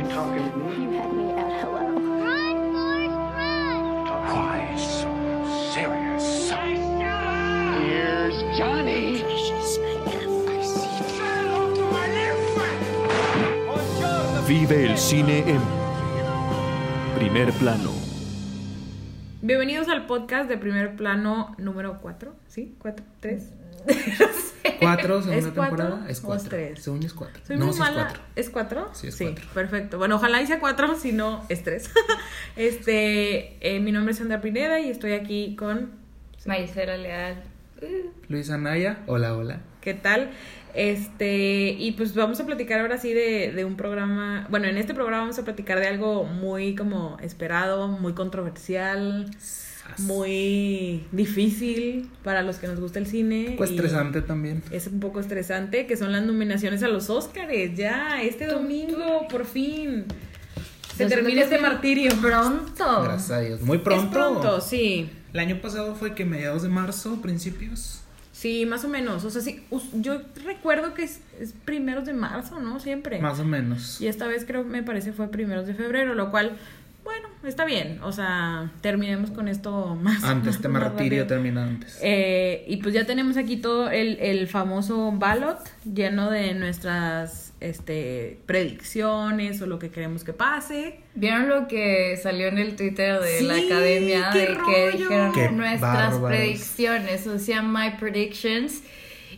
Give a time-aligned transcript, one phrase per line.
[0.00, 0.84] You talking to me?
[0.84, 1.92] You had me at hello.
[2.24, 4.08] Run, Forrest, run!
[4.32, 5.12] Why so
[5.74, 6.48] serious?
[7.76, 9.22] Here's Johnny.
[14.48, 15.60] Vive el cine en
[17.18, 17.92] primer plano.
[19.42, 22.74] Bienvenidos al podcast de primer plano número 4, ¿sí?
[22.80, 23.02] ¿4?
[23.20, 24.50] ¿3?
[24.80, 26.10] ¿Cuatro, segunda ¿Es cuatro temporada?
[26.10, 26.48] Es o cuatro.
[26.48, 26.82] tres?
[26.82, 27.42] Según es cuatro.
[27.46, 28.12] Soy no, muy sí mala.
[28.34, 28.84] es cuatro.
[28.84, 28.90] ¿Es 4?
[28.94, 29.44] Sí, es cuatro.
[29.54, 29.98] perfecto.
[29.98, 31.90] Bueno, ojalá hice 4, si no, es 3.
[32.56, 35.90] este, eh, mi nombre es Sandra Pineda y estoy aquí con...
[36.46, 37.42] Maicera Leal.
[38.28, 39.60] Luis Anaya, hola, hola.
[39.80, 40.30] ¿Qué tal?
[40.74, 44.94] Este, y pues vamos a platicar ahora sí de, de un programa, bueno, en este
[44.94, 49.30] programa vamos a platicar de algo muy como esperado, muy controversial,
[49.98, 53.46] muy difícil para los que nos gusta el cine.
[53.50, 54.62] Un poco y estresante también.
[54.70, 59.44] Es un poco estresante, que son las nominaciones a los Oscars, ya, este domingo, por
[59.44, 60.04] fin.
[60.96, 62.12] Se Yo termina este es martirio.
[62.20, 63.02] Pronto.
[63.02, 63.60] Gracias a Dios.
[63.62, 64.04] Muy pronto.
[64.04, 65.10] Es pronto, sí.
[65.32, 68.00] El año pasado fue que mediados de marzo, principios.
[68.40, 69.24] Sí, más o menos.
[69.24, 72.80] O sea, sí, yo recuerdo que es, es primeros de marzo, ¿no?
[72.80, 73.20] Siempre.
[73.20, 74.00] Más o menos.
[74.00, 76.56] Y esta vez creo, me parece, fue primeros de febrero, lo cual,
[77.04, 78.00] bueno, está bien.
[78.02, 80.22] O sea, terminemos con esto más.
[80.24, 81.98] Antes, este más martirio termina antes.
[82.02, 88.40] Eh, y pues ya tenemos aquí todo el, el famoso ballot lleno de nuestras este,
[88.46, 91.00] predicciones o lo que queremos que pase.
[91.14, 94.30] ¿Vieron lo que salió en el Twitter de la academia?
[94.32, 96.38] qué de que dijeron Qué nuestras bárbaros.
[96.38, 98.82] predicciones, o sea, my predictions.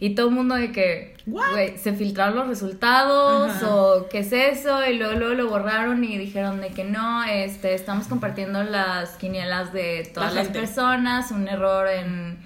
[0.03, 3.73] Y todo el mundo de que, güey, se filtraron los resultados Ajá.
[3.73, 7.73] o qué es eso y luego, luego lo borraron y dijeron de que no, este,
[7.75, 12.37] estamos compartiendo las quinielas de todas La las personas, un error en,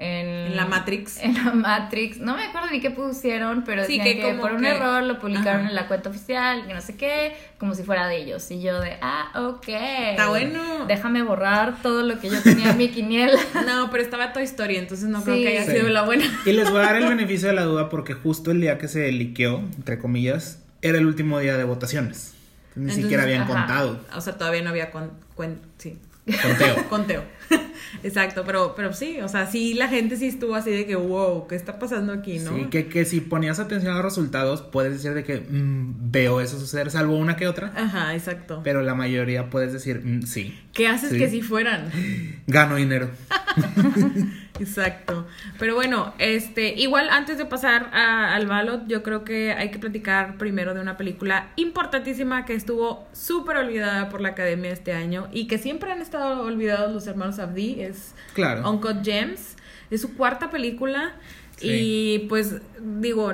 [0.00, 1.18] en, En la Matrix.
[1.22, 2.18] En la Matrix.
[2.18, 5.60] No me acuerdo ni qué pusieron, pero Sí, decían que por un error lo publicaron
[5.60, 5.68] Ajá.
[5.68, 8.50] en la cuenta oficial, que no sé qué, como si fuera de ellos.
[8.50, 9.68] Y yo de, ah, ok.
[9.68, 10.86] Está bueno.
[10.86, 13.38] Déjame borrar todo lo que yo tenía en mi quiniela.
[13.66, 15.72] No, pero estaba Toy Story, entonces no creo que haya Sí.
[15.72, 16.24] sido la buena.
[16.46, 18.88] Y les voy a dar el beneficio de la duda porque justo el día que
[18.88, 22.34] se liqueó, entre comillas, era el último día de votaciones.
[22.74, 23.52] Ni Entonces, siquiera habían ajá.
[23.52, 24.00] contado.
[24.16, 25.98] O sea, todavía no había con, cuen- sí,
[26.42, 26.88] Conteo.
[26.88, 27.24] conteo.
[28.02, 31.46] Exacto, pero, pero sí, o sea, sí la gente sí estuvo así de que, wow,
[31.48, 32.54] ¿qué está pasando aquí, no?
[32.54, 36.40] Sí, que, que si ponías atención a los resultados, puedes decir de que mm, veo
[36.40, 37.72] eso suceder, salvo una que otra.
[37.76, 38.60] Ajá, exacto.
[38.64, 41.18] Pero la mayoría puedes decir, mm, sí, ¿Qué haces Sí.
[41.18, 41.90] que si fueran?
[42.46, 43.10] gano dinero.
[44.60, 45.26] Exacto.
[45.58, 49.78] Pero bueno, este, igual antes de pasar a- al ballot, yo creo que hay que
[49.78, 55.28] platicar primero de una película importantísima que estuvo súper olvidada por la academia este año
[55.32, 58.70] y que siempre han estado olvidados los hermanos Abdi, es Claro.
[58.70, 59.56] Uncut Gems,
[59.90, 61.12] es su cuarta película
[61.56, 61.68] Sí.
[61.68, 63.32] y pues digo,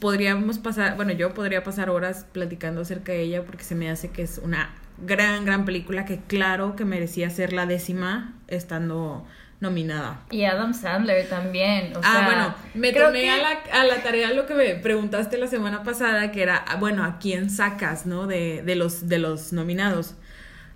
[0.00, 4.10] podríamos pasar, bueno, yo podría pasar horas platicando acerca de ella porque se me hace
[4.10, 4.70] que es una
[5.04, 9.26] gran, gran película que claro que merecía ser la décima estando
[9.64, 10.20] nominada.
[10.30, 11.96] Y Adam Sandler también.
[11.96, 14.74] O ah, sea, bueno, me tomé que- a, la, a la tarea lo que me
[14.76, 18.26] preguntaste la semana pasada, que era, ah, bueno, ¿a quién sacas, no?
[18.28, 20.14] De, de, los, de los nominados.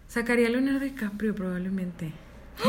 [0.08, 2.12] Sacaría a Leonardo DiCaprio probablemente.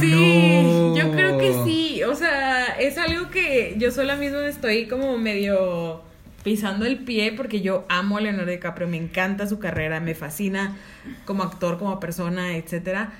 [0.00, 0.96] Sí, No.
[0.96, 2.02] yo creo que sí.
[2.04, 6.02] O sea, es algo que yo sola misma estoy como medio
[6.42, 10.76] pisando el pie porque yo amo a Leonardo DiCaprio, me encanta su carrera, me fascina
[11.24, 13.12] como actor, como persona, etcétera.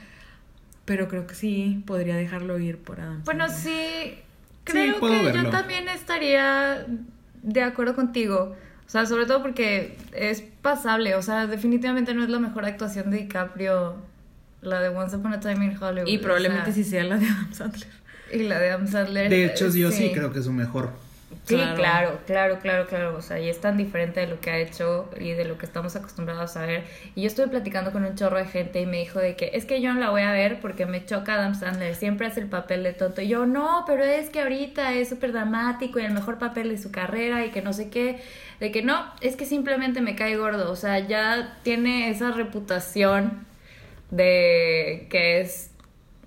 [0.84, 3.22] Pero creo que sí podría dejarlo ir por Adam.
[3.24, 4.14] Bueno, sí,
[4.64, 5.42] creo que verlo.
[5.44, 6.86] yo también estaría
[7.42, 8.56] de acuerdo contigo.
[8.86, 11.14] O sea, sobre todo porque es pasable.
[11.14, 13.96] O sea, definitivamente no es la mejor actuación de DiCaprio,
[14.60, 16.08] la de Once Upon a Time in Hollywood.
[16.08, 17.88] Y probablemente o sea, sí sea la de Adam Sandler.
[18.32, 19.30] Y la de Adam Sandler.
[19.30, 20.90] De hecho, yo sí creo que es su mejor.
[21.44, 21.74] Sí, Claro.
[21.74, 23.16] claro, claro, claro, claro.
[23.16, 25.66] O sea, y es tan diferente de lo que ha hecho y de lo que
[25.66, 26.84] estamos acostumbrados a ver.
[27.16, 29.64] Y yo estuve platicando con un chorro de gente y me dijo de que es
[29.66, 31.96] que yo no la voy a ver porque me choca Adam Sandler.
[31.96, 33.22] Siempre hace el papel de tonto.
[33.22, 36.78] Y yo, no, pero es que ahorita es súper dramático y el mejor papel de
[36.78, 38.22] su carrera y que no sé qué.
[38.60, 40.70] De que no, es que simplemente me cae gordo.
[40.70, 43.46] O sea, ya tiene esa reputación
[44.10, 45.70] de que es,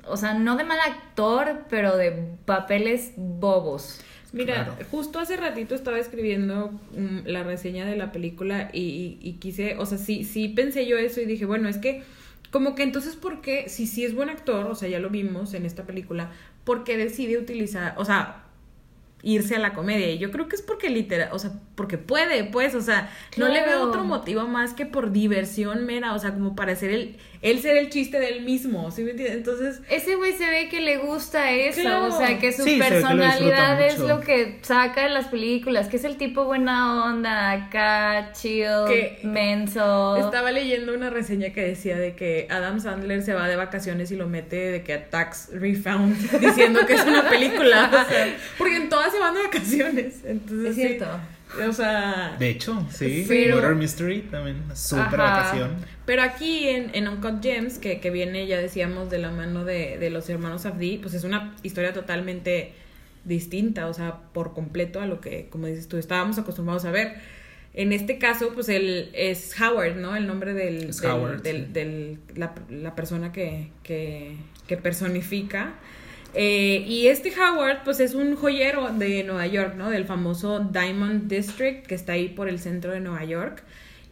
[0.08, 2.12] o sea, no de mal actor, pero de
[2.46, 4.02] papeles bobos.
[4.36, 4.76] Mira, Claro.
[4.92, 9.78] justo hace ratito estaba escribiendo mm, la reseña de la película y, y- y quise,
[9.78, 12.04] o sea, sí, sí pensé yo eso y dije, bueno, es que
[12.52, 15.54] como que entonces, ¿por qué, si sí es buen actor, o sea, ya lo vimos
[15.54, 16.32] en esta película,
[16.64, 18.44] ¿por qué decide utilizar, o sea,
[19.24, 20.12] irse a la comedia.
[20.12, 23.48] Y yo creo que es porque literal, o sea, porque puede, pues, o sea, no
[23.48, 27.16] le veo otro motivo más que por diversión mera, o sea, como para ser el,
[27.42, 29.38] él ser el chiste de él mismo, ¿sí me entiendes?
[29.38, 32.14] Entonces, Ese güey se ve que le gusta eso, Claro.
[32.14, 35.10] o sea, que su Sí, se ve que lo personalidad es lo que saca de
[35.10, 40.18] las películas, que es el tipo buena onda, acá, chill, Que- menso.
[40.18, 44.16] Estaba leyendo una reseña que decía de que Adam Sandler se va de vacaciones y
[44.16, 47.90] lo mete de que a Tax Refound diciendo que es una película.
[48.08, 50.22] o sea, porque en todas se van de vacaciones.
[50.26, 50.82] Entonces, Es sí.
[50.82, 51.06] cierto.
[51.70, 53.24] O sea, De hecho, sí.
[53.28, 54.62] Pero- Mystery también.
[54.74, 55.38] Súper Ajá.
[55.38, 55.95] vacación.
[56.06, 59.98] Pero aquí en, en Uncut Gems, que, que viene, ya decíamos, de la mano de,
[59.98, 62.74] de los hermanos Abdi, pues es una historia totalmente
[63.24, 67.16] distinta, o sea, por completo a lo que, como dices tú, estábamos acostumbrados a ver.
[67.74, 70.16] En este caso, pues él es Howard, ¿no?
[70.16, 71.72] El nombre del, Es del- Howard, del- sí.
[71.74, 74.38] del- la, la persona que, que,
[74.68, 75.74] que personifica.
[76.36, 79.90] Eh, y este Howard, pues es un joyero de Nueva York, ¿no?
[79.90, 83.64] Del famoso Diamond District, que está ahí por el centro de Nueva York.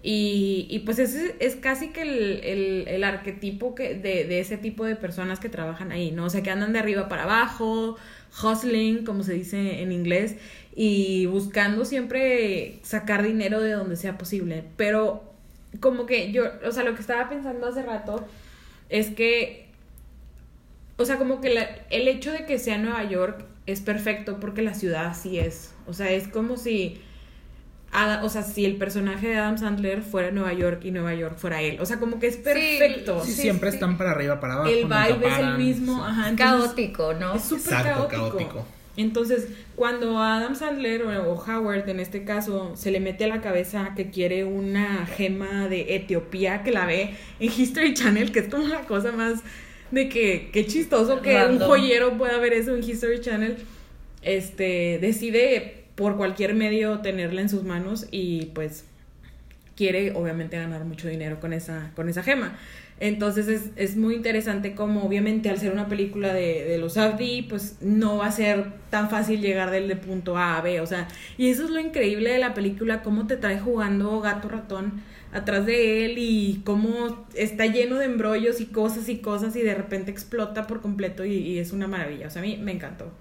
[0.05, 4.57] Y, y pues es, es casi que el, el, el arquetipo que de, de ese
[4.57, 6.25] tipo de personas que trabajan ahí, ¿no?
[6.25, 7.95] O sea, que andan de arriba para abajo,
[8.43, 10.35] hustling, como se dice en inglés,
[10.75, 14.65] y buscando siempre sacar dinero de donde sea posible.
[14.75, 15.23] Pero
[15.79, 18.25] como que yo, o sea, lo que estaba pensando hace rato
[18.89, 19.63] es que
[20.97, 24.61] o sea, como que la- el hecho de que sea Nueva York es perfecto porque
[24.61, 25.73] la ciudad así es.
[25.87, 27.01] O sea, es como si.
[28.23, 31.61] O sea, si el personaje de Adam Sandler fuera Nueva York y Nueva York fuera
[31.61, 31.77] él.
[31.79, 33.23] O sea, como que es perfecto.
[33.23, 33.75] Sí, Sí, siempre sí.
[33.75, 34.69] están para arriba, para abajo.
[34.69, 35.95] el vibe es el mismo.
[35.97, 36.01] sí.
[36.03, 37.35] Ajá, entonces- Caótico, ¿no?
[37.35, 38.07] es súper caótico.
[38.29, 38.65] caótico.
[38.95, 43.27] Entonces, cuando a Adam Sandler o, o Howard en este caso se le mete a
[43.27, 48.39] la cabeza que quiere una gema de Etiopía que la ve en History Channel, que
[48.39, 49.39] es como la cosa más
[49.89, 53.57] de que qué chistoso que un joyero pueda ver eso en History Channel,
[54.21, 58.85] este decide por cualquier medio tenerla en sus manos y pues
[59.75, 62.57] quiere obviamente ganar mucho dinero con esa, con esa gema.
[62.99, 67.41] Entonces es, es muy interesante como obviamente al ser una película de, de los Abdi,
[67.41, 70.85] pues no va a ser tan fácil llegar del de punto A a B, o
[70.85, 71.07] sea,
[71.37, 75.01] y eso es lo increíble de la película, cómo te trae jugando gato ratón
[75.33, 79.73] atrás de él y cómo está lleno de embrollos y cosas y cosas y de
[79.73, 83.11] repente explota por completo y, y es una maravilla, o sea, a mí me encantó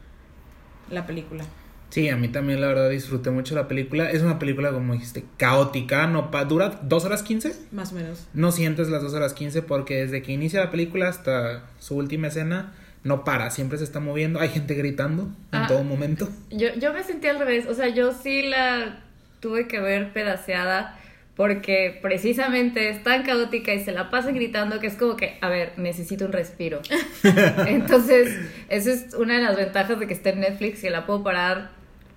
[0.91, 1.45] la película.
[1.93, 4.11] Sí, a mí también la verdad disfruté mucho la película.
[4.11, 6.07] Es una película, como dijiste, caótica.
[6.07, 7.55] No pa- ¿Dura dos horas quince?
[7.71, 8.27] Más o menos.
[8.33, 12.29] No sientes las dos horas quince porque desde que inicia la película hasta su última
[12.29, 12.73] escena
[13.05, 13.51] no para.
[13.51, 14.41] Siempre se está moviendo.
[14.41, 15.67] Hay gente gritando en Ah.
[15.69, 16.31] todo momento.
[16.51, 19.01] Yo, yo me sentí al revés, o sea, yo sí la
[19.41, 20.99] tuve que ver pedaceada
[21.37, 25.49] porque precisamente es tan caótica y se la pasa gritando que es como que, a
[25.51, 26.81] ver, necesito un respiro.
[27.67, 28.35] Entonces,
[28.69, 31.71] eso es una de las ventajas de que esté en Netflix, que la puedo parar,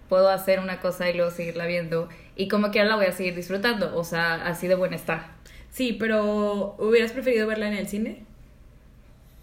[0.10, 3.36] puedo hacer una cosa y luego seguirla viendo y como quiera la voy a seguir
[3.36, 5.32] disfrutando, o sea, así de buena está.
[5.72, 8.24] Sí, pero ¿hubieras preferido verla en el cine?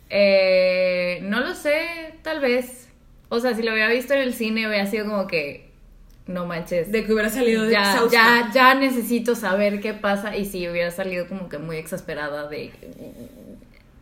[0.08, 2.88] Eh, no lo sé, tal vez.
[3.28, 5.70] O sea, si lo hubiera visto en el cine hubiera sido como que,
[6.26, 6.92] no manches.
[6.92, 10.90] De que hubiera salido de ya, ya, ya necesito saber qué pasa y si hubiera
[10.90, 12.72] salido como que muy exasperada de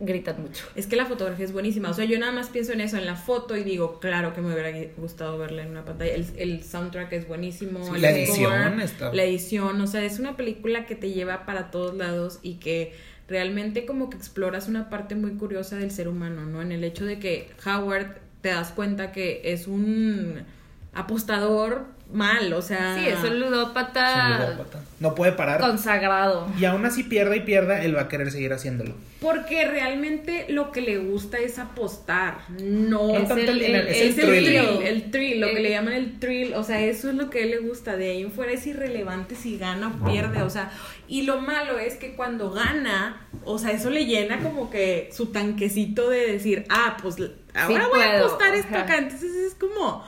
[0.03, 0.65] gritan mucho.
[0.75, 1.89] Es que la fotografía es buenísima.
[1.89, 4.41] O sea, yo nada más pienso en eso, en la foto, y digo, claro que
[4.41, 6.13] me hubiera gustado verla en una pantalla.
[6.13, 7.83] El, el soundtrack es buenísimo.
[7.85, 11.11] Sí, el la score, edición está- La edición, o sea, es una película que te
[11.11, 12.93] lleva para todos lados y que
[13.27, 16.61] realmente como que exploras una parte muy curiosa del ser humano, ¿no?
[16.61, 20.43] En el hecho de que Howard te das cuenta que es un
[20.93, 22.97] apostador mal, o sea...
[22.99, 24.79] Sí, es un Es un ludópata ludópata.
[24.99, 25.61] No puede parar.
[25.61, 26.47] consagrado.
[26.59, 28.93] Y aún así pierda y pierda, él va a querer seguir haciéndolo.
[29.21, 34.07] Porque realmente lo que le gusta es apostar, no Es tanto el, el es el
[34.07, 34.45] el thrill.
[34.45, 37.39] thrill, el thrill, lo que le llaman el thrill, o sea, eso es lo que
[37.39, 40.49] a él le gusta, de ahí en fuera es irrelevante si gana o pierde, o
[40.49, 40.71] sea,
[41.07, 45.27] y lo malo es que cuando gana, o sea, eso le llena como que su
[45.27, 47.15] tanquecito de decir, ah, pues
[47.55, 50.03] ahora voy a apostar esto acá, entonces es como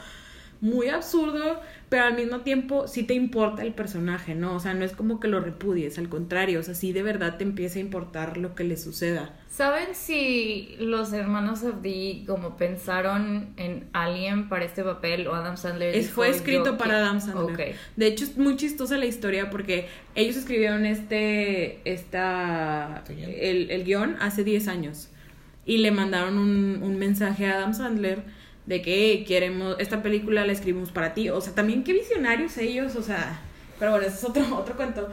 [0.63, 4.55] muy absurdo, pero al mismo tiempo sí te importa el personaje, ¿no?
[4.55, 7.35] O sea, no es como que lo repudies, al contrario, o sea, sí de verdad
[7.37, 9.33] te empieza a importar lo que le suceda.
[9.49, 15.93] ¿Saben si los hermanos Abdi como pensaron en alguien para este papel o Adam Sandler?
[15.93, 16.97] Es, fue escrito "Yo para qui-".
[17.01, 17.69] Adam Sandler.
[17.71, 17.75] Ok.
[17.97, 23.31] De hecho, es muy chistosa la historia porque ellos escribieron este, esta, ¿Este guion?
[23.37, 25.09] el, el guion hace 10 años.
[25.65, 28.23] Y le mandaron un, un mensaje a Adam Sandler
[28.65, 31.29] de que "Hey, queremos, esta película la escribimos para ti.
[31.29, 33.41] O sea, también qué visionarios ellos, o sea,
[33.79, 35.09] pero bueno, ese es otro, otro cuento.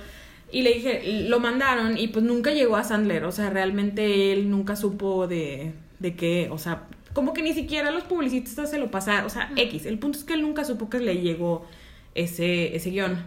[0.52, 4.50] Y le dije, lo mandaron y pues nunca llegó a Sandler, o sea, realmente él
[4.50, 8.90] nunca supo de, de qué, o sea, como que ni siquiera los publicistas se lo
[8.90, 9.86] pasaron, o sea, X.
[9.86, 11.66] El punto es que él nunca supo que le llegó
[12.14, 13.26] ese, ese guion.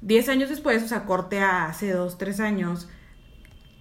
[0.00, 2.88] Diez años después, o sea, corte a hace dos, tres años,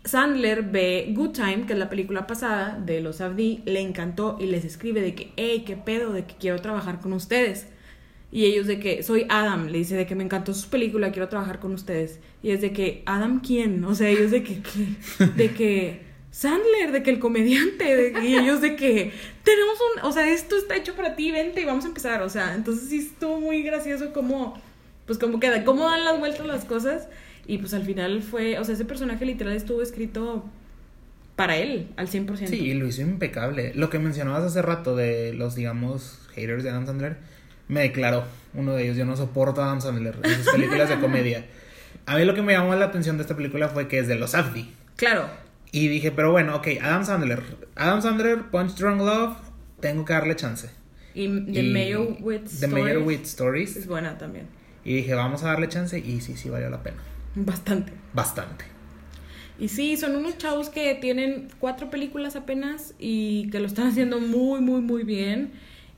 [0.08, 4.46] Sandler ve Good Time, que es la película pasada de los Abdi, le encantó y
[4.46, 7.68] les escribe de que, hey, qué pedo, de que quiero trabajar con ustedes.
[8.32, 11.30] Y ellos de que, soy Adam, le dice de que me encantó su película, quiero
[11.30, 12.20] trabajar con ustedes.
[12.42, 13.84] Y es de que, ¿Adam quién?
[13.86, 14.62] O sea, ellos de que.
[15.36, 19.12] De que, Sandler, de que el comediante, de, y ellos de que,
[19.44, 22.22] tenemos un, o sea, esto está hecho para ti, vente y vamos a empezar.
[22.22, 24.62] O sea, entonces sí estuvo muy gracioso como,
[25.08, 27.08] pues como queda, cómo dan las vueltas las cosas.
[27.48, 30.46] Y pues al final fue, o sea, ese personaje literal estuvo escrito
[31.36, 32.48] para él, al 100%.
[32.48, 33.72] Sí, lo hizo impecable.
[33.76, 37.18] Lo que mencionabas hace rato de los, digamos, haters de Adam Sandler,
[37.68, 38.98] me declaró uno de ellos.
[38.98, 41.46] Yo no soporto a Adam Sandler en sus películas de comedia.
[42.06, 44.16] A mí lo que me llamó la atención de esta película fue que es de
[44.16, 44.68] los Safdie.
[44.96, 45.30] Claro,
[45.72, 47.44] Y dije, pero bueno, ok, Adam Sandler.
[47.76, 49.38] Adam Sandler, Punch Drunk Love,
[49.80, 50.70] tengo que darle chance.
[51.14, 53.76] y The Y Meyerowitz The Stories Meyerowitz Stories.
[53.78, 54.48] es buena también,
[54.84, 56.00] Y dije, vamos a darle chance.
[56.00, 56.98] Y sí, sí valió la pena.
[57.36, 57.94] Bastante.
[58.14, 58.66] Bastante.
[59.60, 64.20] Y sí, son unos chavos que tienen cuatro películas apenas y que lo están haciendo
[64.20, 65.52] muy, muy, muy bien.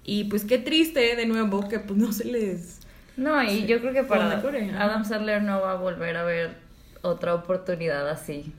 [0.03, 2.79] Y pues qué triste, de nuevo, que pues no se les...
[3.17, 4.31] No, y yo creo que para.
[4.31, 6.55] Adam Sandler no va a volver a ver
[7.01, 8.53] otra oportunidad así.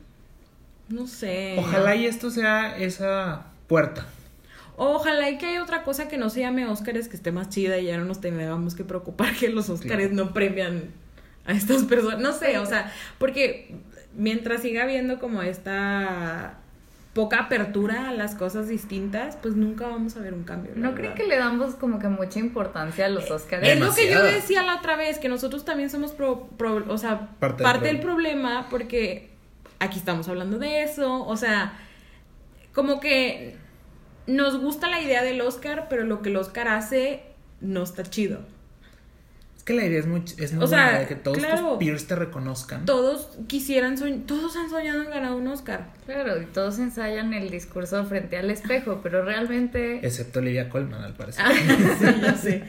[0.91, 1.57] No sé.
[1.59, 4.07] Ojalá y esto sea esa puerta.
[4.77, 7.79] Ojalá y que haya otra cosa que no se llame Óscares que esté más chida
[7.79, 10.85] y ya no nos tengamos que preocupar que los Óscares no premian
[11.51, 12.21] a estas personas.
[12.21, 13.75] No sé, o sea, porque
[14.15, 16.55] mientras siga habiendo como esta
[17.13, 20.73] poca apertura a las cosas distintas, pues nunca vamos a ver un cambio.
[20.77, 23.67] ¿No creen que le damos como que mucha importancia a los Oscars?
[23.67, 26.99] Es lo que yo decía la otra vez, que nosotros también somos, pro- pro- o
[26.99, 29.31] sea, Parte parte, del del problema, porque
[29.81, 31.73] aquí estamos hablando de eso, o sea,
[32.73, 33.57] como que
[34.29, 37.23] nos gusta la idea del Oscar, pero lo que el Oscar hace
[37.61, 38.39] no está chido.
[39.61, 41.69] Es que la idea es muy, es muy O sea, buena, de que todos claro.
[41.73, 42.87] tus peers te reconozcan.
[42.87, 45.93] Todos quisieran, soñ- todos han soñado en ganar un Oscar.
[46.07, 49.99] Claro, y todos ensayan el discurso frente al espejo, pero realmente...
[50.03, 51.45] Excepto Olivia Colman, al parecer.
[51.47, 51.53] Ah,
[52.01, 52.63] sí, ya sé.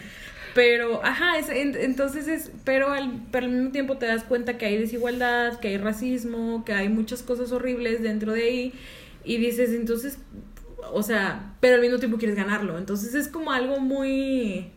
[0.53, 4.57] Pero, ajá, es- en- entonces es, pero al, pero al mismo tiempo te das cuenta
[4.57, 8.74] que hay desigualdad, que hay racismo, que hay muchas cosas horribles dentro de ahí
[9.24, 10.17] y dices, entonces,
[10.91, 12.77] o sea, pero al mismo tiempo quieres ganarlo.
[12.77, 14.71] Entonces es como algo muy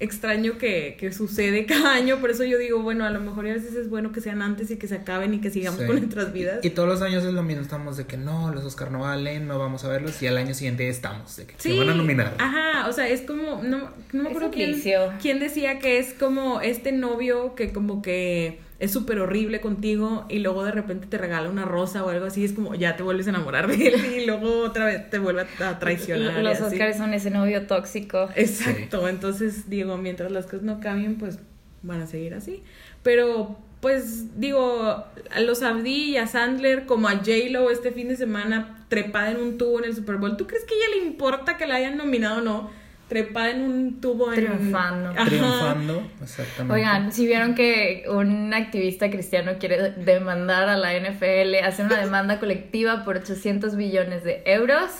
[0.00, 3.52] extraño que, que sucede cada año, por eso yo digo, bueno, a lo mejor a
[3.54, 5.86] veces es bueno que sean antes y que se acaben y que sigamos Sí.
[5.86, 6.64] con nuestras vidas.
[6.64, 9.46] Y todos los años es lo mismo, estamos de que no, los Oscar no valen,
[9.48, 12.34] no vamos a verlos, y al año siguiente estamos, de que se van a nominar.
[12.38, 14.80] Ajá, o sea, es como, no, no me acuerdo quién,
[15.20, 20.38] quién decía que es como este novio que como que es súper horrible contigo y
[20.38, 23.26] luego de repente te regala una rosa o algo así, es como ya te vuelves
[23.26, 26.38] a enamorar de él y luego otra vez te vuelve a, traicionar.
[26.38, 26.76] y Los así.
[26.76, 28.28] Oscars son ese novio tóxico.
[28.36, 31.40] Exacto, entonces digo, mientras las cosas no cambien, pues
[31.82, 32.62] van a seguir así.
[33.02, 38.16] Pero, pues digo, a los Abdi y a Sandler, como a J-Lo este fin de
[38.16, 41.06] semana, trepada en un tubo en el Super Bowl, ¿tú crees que a ella le
[41.06, 42.70] importa que la hayan nominado o no?
[43.08, 44.44] Trepada en un tubo en...
[44.44, 45.10] Triunfando.
[45.10, 45.24] Ajá.
[45.24, 46.74] Triunfando, exactamente.
[46.74, 52.38] Oigan, si vieron que un activista cristiano quiere demandar a la NFL, hacer una demanda
[52.38, 54.90] colectiva por 800 billones de euros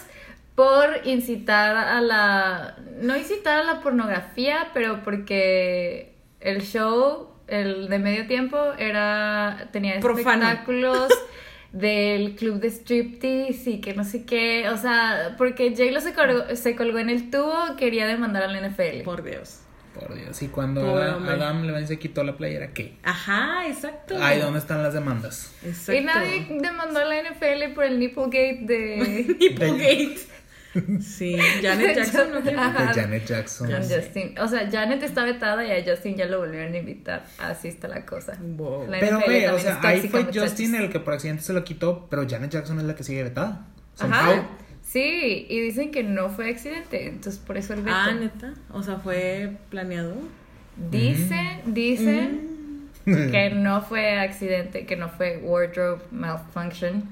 [0.55, 2.77] por incitar a la...
[3.01, 10.01] No incitar a la pornografía, pero porque el show, el de medio tiempo, era tenía
[10.01, 10.45] Profano.
[10.45, 11.09] espectáculos
[11.73, 16.57] del club de striptease y que no sé qué, o sea, porque J-Lo se colgó,
[16.57, 19.03] se colgó en el tubo, quería demandar a la NFL.
[19.05, 19.61] Por Dios.
[19.95, 21.29] Por Dios, y cuando Pobre Adam.
[21.29, 22.95] Adam Levine se quitó la playera, ¿qué?
[23.03, 24.17] Ajá, exacto.
[24.21, 25.53] Ay, ¿dónde están las demandas?
[25.65, 25.95] Exacto.
[25.95, 30.19] Y nadie demandó a la NFL por el Nipplegate de Nipplegate.
[31.01, 32.61] Sí, Janet Jackson, ¿no?
[32.61, 32.87] Ajá.
[32.93, 33.71] De Janet Jackson.
[33.71, 34.39] Con Justin.
[34.39, 37.25] O sea, Janet está vetada y a Justin ya lo volvieron a invitar.
[37.39, 38.37] Así está la cosa.
[38.41, 38.87] Wow.
[38.89, 40.51] La Pero ve, o sea, ahí fue muchachos.
[40.51, 43.23] Justin el que por accidente se lo quitó, pero Janet Jackson es la que sigue
[43.23, 43.67] vetada.
[43.95, 44.19] Somehow.
[44.33, 44.49] Ajá.
[44.83, 47.97] Sí, y dicen que no fue accidente, entonces por eso el veto.
[47.99, 48.55] Ah, neta.
[48.73, 50.15] O sea, fue planeado.
[50.91, 52.49] Dicen, dicen
[53.05, 53.31] Mm.
[53.31, 57.05] que no fue accidente, que no fue wardrobe malfunction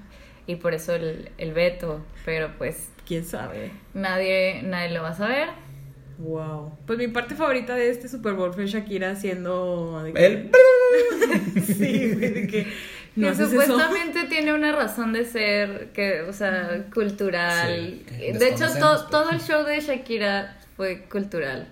[0.46, 3.70] y por eso el, el veto, pero pues ¿Quién sabe?
[3.94, 5.48] nadie, nadie lo va a saber.
[6.18, 6.72] Wow.
[6.86, 10.02] Pues mi parte favorita de este Super Bowl fue Shakira haciendo.
[10.02, 10.50] de que- El...
[11.62, 12.66] Sí, güey, de que.
[13.16, 13.48] No que eso.
[13.48, 18.00] supuestamente tiene una razón de ser, que, o sea, cultural.
[18.08, 21.68] Sí, de hecho, to- pero- todo el show de Shakira fue cultural.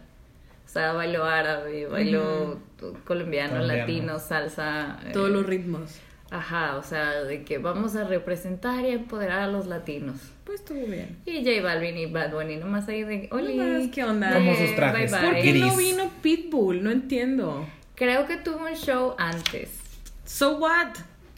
[0.66, 2.60] O sea, bailó árabe, bailó
[3.04, 3.62] colombiano, Colombiano.
[3.66, 4.98] latino, salsa.
[5.06, 5.98] eh, Todos los ritmos.
[6.30, 10.16] Ajá, o sea, de que vamos a representar y empoderar a los latinos.
[10.44, 11.16] Pues estuvo bien.
[11.26, 14.32] Y J Balvin y Bad Bunny, nomás ahí de, Oli, Nomás, ¿qué onda?
[14.34, 15.10] Como sus trajes.
[15.12, 15.42] bye, ¿Por bye".
[15.42, 16.82] qué no vino Pitbull?
[16.82, 17.66] No entiendo.
[17.94, 19.70] Creo que tuvo un show antes.
[20.24, 20.88] So what?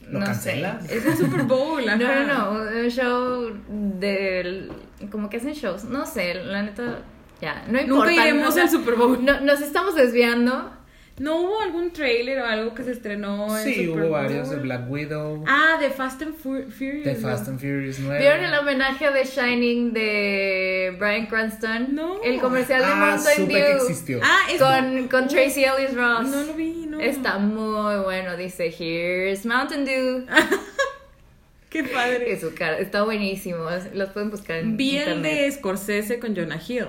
[0.09, 0.85] ¿Lo no cancelas?
[0.87, 0.97] sé.
[0.97, 1.83] Es el Super Bowl.
[1.85, 2.23] No, ajá.
[2.23, 4.71] no, no, un show del...
[5.11, 6.99] Como que hacen shows, no sé, la neta,
[7.41, 8.09] ya, no importa.
[8.11, 9.23] Nunca iremos no, al Super Bowl.
[9.23, 10.71] No, nos estamos desviando.
[11.19, 14.57] ¿No hubo algún trailer o algo que se estrenó en Sí, Super hubo varios de
[14.57, 17.05] Black Widow, Ah, de Fast and Fu- Furious.
[17.05, 17.15] de.
[17.15, 18.19] Fast and Furious 9.
[18.19, 21.95] ¿Vieron el homenaje de Shining de Brian Cranston?
[21.95, 22.21] No.
[22.23, 23.77] El comercial de Ah, Mountain que Dew.
[23.77, 24.19] existió.
[24.23, 26.27] Ah, es Con, con Tracy Ellis Ross.
[26.29, 26.99] No lo vi, no.
[26.99, 30.25] Está muy bueno, dice, here's Mountain Dew.
[31.69, 32.31] Qué padre.
[32.31, 35.33] Y su cara, está buenísimo, los pueden buscar en Vi el internet.
[35.33, 36.85] de Scorsese con Jonah Hill,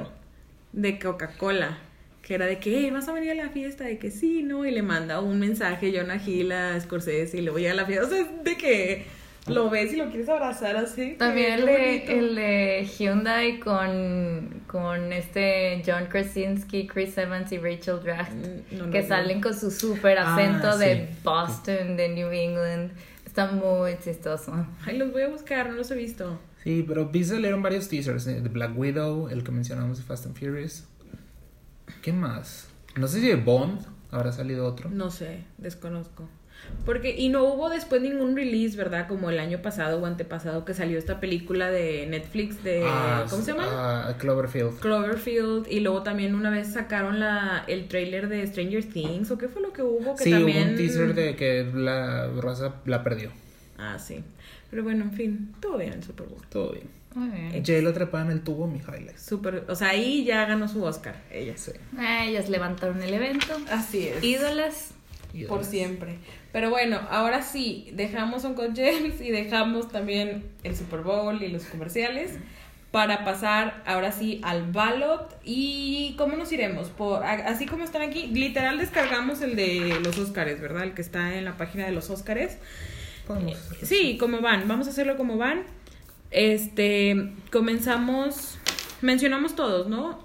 [0.72, 1.78] de Coca-Cola,
[2.22, 3.84] que era de que, "Hey, ¿vas a venir a la fiesta?
[3.84, 4.66] De que sí, ¿no?
[4.66, 8.06] Y le manda un mensaje Jonah Hill a Scorsese y luego llega a la fiesta.
[8.06, 9.04] O sea, es de que
[9.46, 11.14] lo ves y lo quieres abrazar así.
[11.18, 18.00] También el de, el de Hyundai con, con este John Krasinski, Chris Evans y Rachel
[18.02, 19.06] Draft, Mm, no lo que vi.
[19.08, 21.18] salen con su súper Ah, acento de sí.
[21.24, 22.90] Boston, de New England.
[23.24, 24.66] Está muy chistoso.
[24.84, 26.38] Ay, los voy a buscar, no los he visto.
[26.64, 30.26] Sí, pero vi salieron varios teasers eh, de Black Widow, el que mencionamos de Fast
[30.26, 30.84] and Furious.
[32.02, 32.68] ¿Qué más?
[32.96, 33.80] No sé si de Bond
[34.10, 34.90] habrá salido otro.
[34.90, 36.28] No sé, desconozco.
[36.84, 39.06] Porque, y no hubo después ningún release, ¿verdad?
[39.06, 42.82] Como el año pasado o antepasado que salió esta película de Netflix de...
[42.84, 43.68] Ah, ¿Cómo se llama?
[44.08, 44.80] ah, Cloverfield.
[44.80, 49.48] Cloverfield y luego también una vez sacaron la el trailer de Stranger Things o qué
[49.48, 53.04] fue lo que hubo que Sí, también hubo un teaser de que la raza la
[53.04, 53.30] perdió.
[53.78, 54.24] ah sí
[54.70, 56.88] pero bueno en fin todo bien en Super Bowl Todo bien.
[57.14, 57.64] Muy bien.
[57.64, 59.22] Jay lo trepada en el tubo, mi highlights.
[59.22, 61.72] Super o sea ahí ya ganó su Oscar ella Sí.
[61.98, 63.56] Ellas levantaron el evento.
[63.70, 64.90] así es Ídolas.
[65.46, 66.18] Por siempre
[66.52, 71.64] pero bueno ahora sí dejamos Uncle James y dejamos también el Super Bowl y los
[71.64, 72.32] comerciales
[72.90, 78.28] para pasar ahora sí al ballot y cómo nos iremos por así como están aquí
[78.28, 82.08] literal descargamos el de los Oscars verdad el que está en la página de los
[82.08, 82.56] Oscars
[83.28, 84.66] Podemos hacer Sí, como van.
[84.66, 85.62] Vamos a hacerlo como van.
[86.30, 88.58] Este, comenzamos,
[89.02, 90.18] mencionamos todos, ¿no?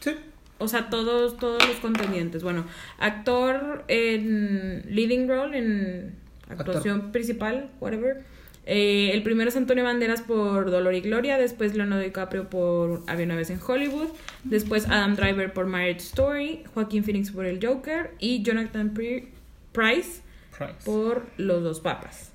[0.00, 0.12] Sí.
[0.58, 2.42] O sea, todos, todos los contendientes.
[2.42, 2.64] Bueno,
[2.98, 6.14] actor en leading role, en
[6.48, 8.22] actuación principal, whatever.
[8.64, 13.26] Eh, el primero es Antonio Banderas por Dolor y Gloria, después Leonardo DiCaprio por Había
[13.26, 14.06] una vez en Hollywood,
[14.44, 19.30] después Adam Driver por Marriage Story, Joaquín Phoenix por El Joker y Jonathan Pri-
[19.72, 20.22] Price
[20.56, 20.74] Price.
[20.84, 22.31] por los dos papas.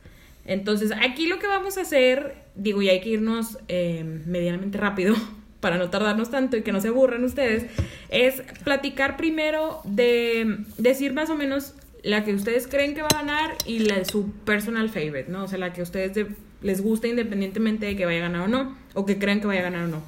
[0.47, 5.15] Entonces, aquí lo que vamos a hacer, digo, y hay que irnos eh, medianamente rápido
[5.60, 7.65] para no tardarnos tanto y que no se aburran ustedes,
[8.10, 13.17] es platicar primero de decir más o menos la que ustedes creen que va a
[13.23, 15.43] ganar y la su personal favorite, ¿no?
[15.43, 16.27] O sea, la que a ustedes de-
[16.62, 19.60] les gusta independientemente de que vaya a ganar o no, o que crean que vaya
[19.60, 20.03] a ganar o no.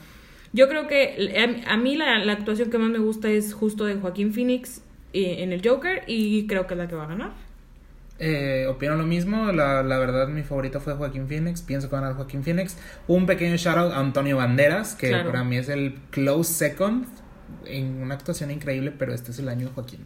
[0.54, 3.86] Yo creo que a, a mí la, la actuación que más me gusta es justo
[3.86, 4.82] de Joaquín Phoenix
[5.14, 7.32] eh, en el Joker y creo que es la que va a ganar.
[8.20, 12.08] Eh, opino lo mismo, la, la verdad mi favorito fue Joaquín Phoenix, pienso que va
[12.10, 12.76] a Joaquín Phoenix.
[13.08, 15.32] Un pequeño shout out a Antonio Banderas, que Claro.
[15.32, 17.06] para mí es el close second,
[17.66, 20.06] en una actuación increíble, pero este es el año de Joaquín.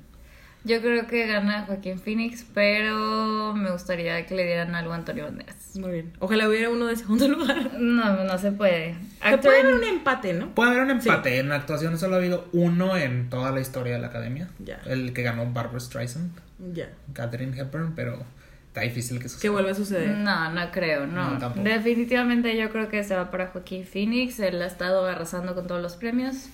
[0.66, 5.26] Yo creo que gana Joaquín Phoenix, pero me gustaría que le dieran algo a Antonio
[5.26, 5.76] Banderas.
[5.76, 6.14] Muy bien.
[6.20, 7.74] Ojalá hubiera uno de segundo lugar.
[7.80, 8.94] No, no se puede.
[8.94, 10.56] Se Actor puede haber un empate, ¿no?
[10.56, 14.00] Puede haber un empate, en actuación solo ha habido uno en toda la historia de
[14.00, 14.80] la academia, Ya.
[14.86, 16.32] el que ganó Barbara Streisand,
[16.74, 16.90] Ya.
[17.12, 18.24] Catherine Hepburn, pero
[18.68, 19.52] está difícil que Que suceda.
[19.52, 20.10] vuelva a suceder.
[20.18, 21.32] No, no creo, no.
[21.32, 21.68] No, tampoco.
[21.68, 24.40] Definitivamente yo creo que se va para Joaquín Phoenix.
[24.40, 26.48] Él ha estado arrasando con todos los premios.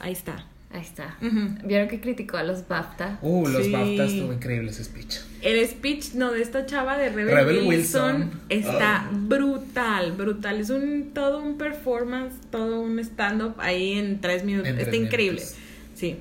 [0.00, 0.44] Ahí está.
[0.74, 1.16] Ahí está.
[1.64, 3.18] ¿Vieron que criticó a los BAFTA?
[3.22, 3.70] Uh, los Sí.
[3.70, 5.18] BAFTA estuvo increíble ese speech.
[5.40, 8.40] El speech, no, de esta chava de Rebel, Rebel Wilson, Wilson.
[8.48, 9.10] está Ah.
[9.12, 10.58] brutal, brutal.
[10.60, 14.68] Es un todo un performance, todo un stand-up ahí en tres minutos.
[14.70, 15.40] En está increíble.
[15.42, 15.58] minutos.
[15.94, 16.16] Sí.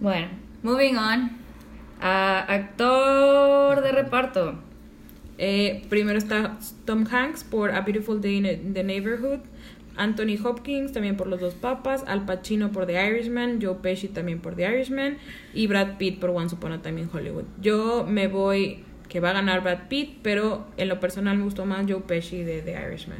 [0.00, 0.28] Bueno,
[0.62, 1.32] moving on.
[2.00, 4.54] Actor de reparto.
[5.38, 9.40] Eh, primero está Tom Hanks por A Beautiful Day in the Neighborhood.
[10.00, 12.04] Anthony Hopkins también por Los Dos Papas.
[12.06, 13.60] Al Pacino por The Irishman.
[13.62, 15.18] Joe Pesci también por The Irishman.
[15.54, 17.44] Y Brad Pitt por Once Upon a Time in Hollywood.
[17.60, 21.66] Yo me voy que va a ganar Brad Pitt, pero en lo personal me gustó
[21.66, 23.18] más Joe Pesci de The Irishman.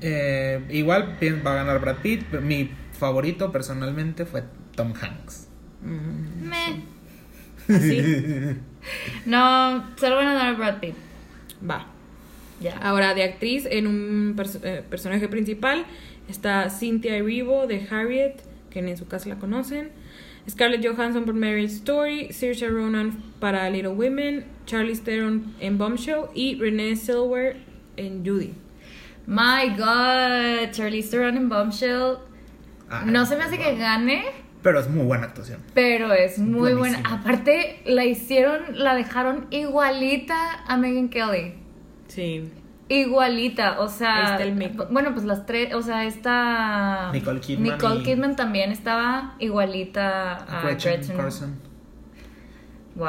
[0.00, 4.42] Eh, igual va a ganar Brad Pitt, pero mi favorito personalmente fue
[4.74, 5.48] Tom Hanks.
[5.80, 6.82] Meh.
[7.68, 8.00] Así
[9.26, 10.94] No, se lo van a dar a Brad Pitt.
[11.68, 11.86] va.
[12.80, 15.84] Ahora, de actriz, en un eh, personaje principal
[16.28, 18.36] está Cynthia Erivo de Harriet,
[18.70, 19.90] que en su casa la conocen.
[20.48, 26.54] Scarlett Johansson por Marriage Story, Saoirse Ronan para Little Women, Charlize Theron en Bombshell y
[26.58, 27.56] Renee Zellweger
[27.96, 28.54] en Judy.
[29.26, 32.18] My God, Charlize Theron en Bombshell.
[32.88, 34.24] Ah, No se me hace que gane,
[34.62, 35.60] Pero es muy buena actuación.
[35.74, 37.00] pero es muy buena.
[37.04, 41.54] Aparte, la hicieron, la dejaron igualita a Megan Kelly.
[42.16, 42.50] Sí.
[42.88, 44.88] Igualita, o sea, Ahí está el make-up.
[44.92, 50.34] bueno, pues las tres, o sea, esta Nicole Kidman Nicole y- Kidman también estaba igualita
[50.36, 51.16] a Gretchen, Gretchen.
[51.16, 51.54] Carson,
[52.94, 53.08] Wow.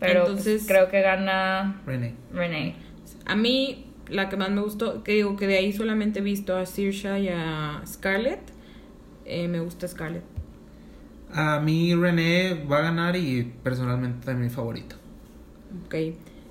[0.00, 2.14] Pero pues, Entonces- creo que gana Renee.
[2.32, 2.74] Renee.
[3.26, 6.56] A mí, la que más me gustó, que digo que de ahí solamente he visto
[6.56, 8.40] a Saoirse y a Scarlett.
[9.30, 10.24] eh, me gusta Scarlett.
[11.34, 14.96] A mí Renee va a ganar y personalmente también mi favorito.
[15.84, 15.94] Ok.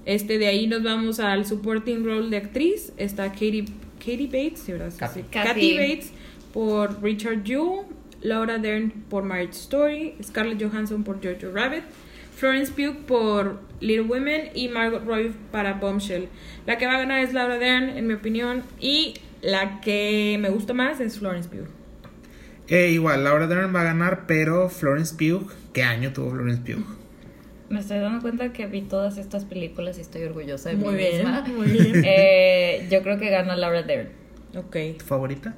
[0.07, 2.93] Este, de ahí nos vamos al supporting role de actriz.
[2.95, 3.65] Está Katie,
[3.99, 4.89] Katie Bates, ¿sí, verdad?
[4.89, 5.19] Sí, Kathy.
[5.19, 5.25] sí.
[5.29, 5.47] Kathy.
[5.49, 6.11] Kathy Bates
[6.53, 7.85] por Richard Jewell.
[8.21, 10.15] Laura Dern por Marriage Story.
[10.23, 11.83] Scarlett Johansson por Jojo Rabbit.
[12.35, 14.51] Florence Pugh por Little Women.
[14.55, 16.29] Y Margot Robbie para Bombshell.
[16.65, 18.63] La que va a ganar es Laura Dern, en mi opinión.
[18.79, 21.67] Y la que me gusta más es Florence Pugh.
[22.69, 26.85] Eh, igual, Laura Dern va a ganar, pero Florence Pugh, ¿qué año tuvo Florence Pugh?
[27.69, 30.97] Me estoy dando cuenta que vi todas estas películas y estoy orgullosa de Muy mí
[30.99, 31.41] bien, misma.
[31.47, 32.01] muy bien.
[32.05, 34.09] Eh, yo creo que gana Laura Dern.
[34.55, 34.75] Ok.
[34.97, 35.53] ¿Tu favorita?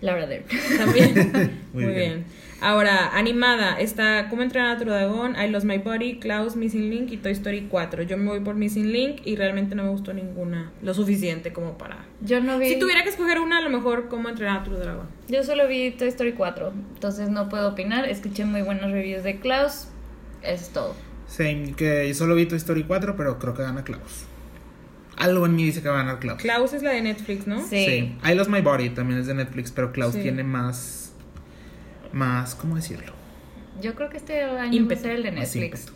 [0.00, 0.44] Laura Dern.
[0.76, 1.14] También.
[1.72, 2.12] Muy Muy, bien.
[2.12, 2.24] bien.
[2.60, 7.12] Ahora, animada, está Cómo entrenar a tu dragón, I Lost My Body, Klaus, Missing Link
[7.12, 8.02] y Toy Story 4.
[8.02, 11.78] Yo me voy por Missing Link y realmente no me gustó ninguna lo suficiente como
[11.78, 12.04] para...
[12.22, 12.68] Yo no vi.
[12.68, 15.06] Si tuviera que escoger una, a lo mejor Cómo entrenar a tu dragón.
[15.28, 18.06] Yo solo vi Toy Story 4, entonces no puedo opinar.
[18.08, 19.88] Escuché muy buenos reviews de Klaus.
[20.44, 20.94] Eso es todo.
[21.26, 24.26] Same, que yo solo vi Toy Story 4, pero creo que gana Klaus.
[25.16, 26.40] Algo en mí dice que va a ganar Klaus.
[26.42, 27.64] Klaus es la de Netflix, ¿no?
[27.66, 28.16] Sí.
[28.24, 30.22] I Lost My Body también es de Netflix, pero Klaus Sí.
[30.22, 31.12] tiene más.
[32.12, 33.12] Más, ¿cómo decirlo?
[33.80, 35.00] Yo creo que este año Ímpetu.
[35.00, 35.86] va a ser el de Netflix.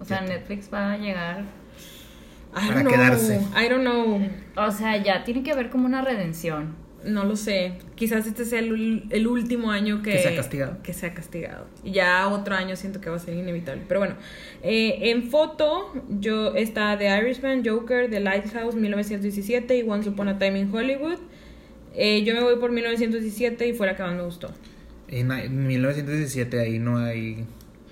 [0.00, 0.20] O sea.
[0.22, 1.40] Netflix va a llegar.
[1.42, 2.92] I Para don't know.
[2.92, 3.40] quedarse.
[3.56, 4.28] I don't know.
[4.56, 6.74] O sea, ya tiene que haber como una redención.
[7.04, 7.72] No lo sé.
[7.96, 10.78] Quizás este sea el, el último año que, Que sea castigado.
[10.82, 11.66] Que sea castigado.
[11.84, 13.82] Y ya otro año siento que va a ser inevitable.
[13.86, 14.14] Pero bueno,
[14.62, 20.38] eh, en foto yo está The Irishman, Joker, The Lighthouse, 1917 y Once Upon a
[20.38, 21.18] Time in Hollywood.
[21.94, 24.50] Eh, yo me voy por 1917 y fue la que más me gustó.
[25.08, 27.44] En na- en 1917 ahí no hay.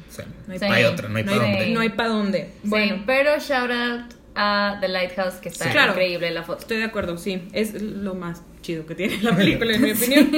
[0.09, 0.65] O sea, No hay Sí.
[0.67, 1.75] no hay otra, no hay No para hay, dónde.
[1.75, 2.49] no hay para dónde.
[2.65, 5.71] Bueno, Bueno, pero shout out a The Lighthouse, que está Sí.
[5.73, 5.93] Claro.
[5.93, 6.61] increíble la foto.
[6.61, 7.43] estoy de acuerdo, sí.
[7.53, 10.31] Es lo más chido que tiene la película, en mi opinión.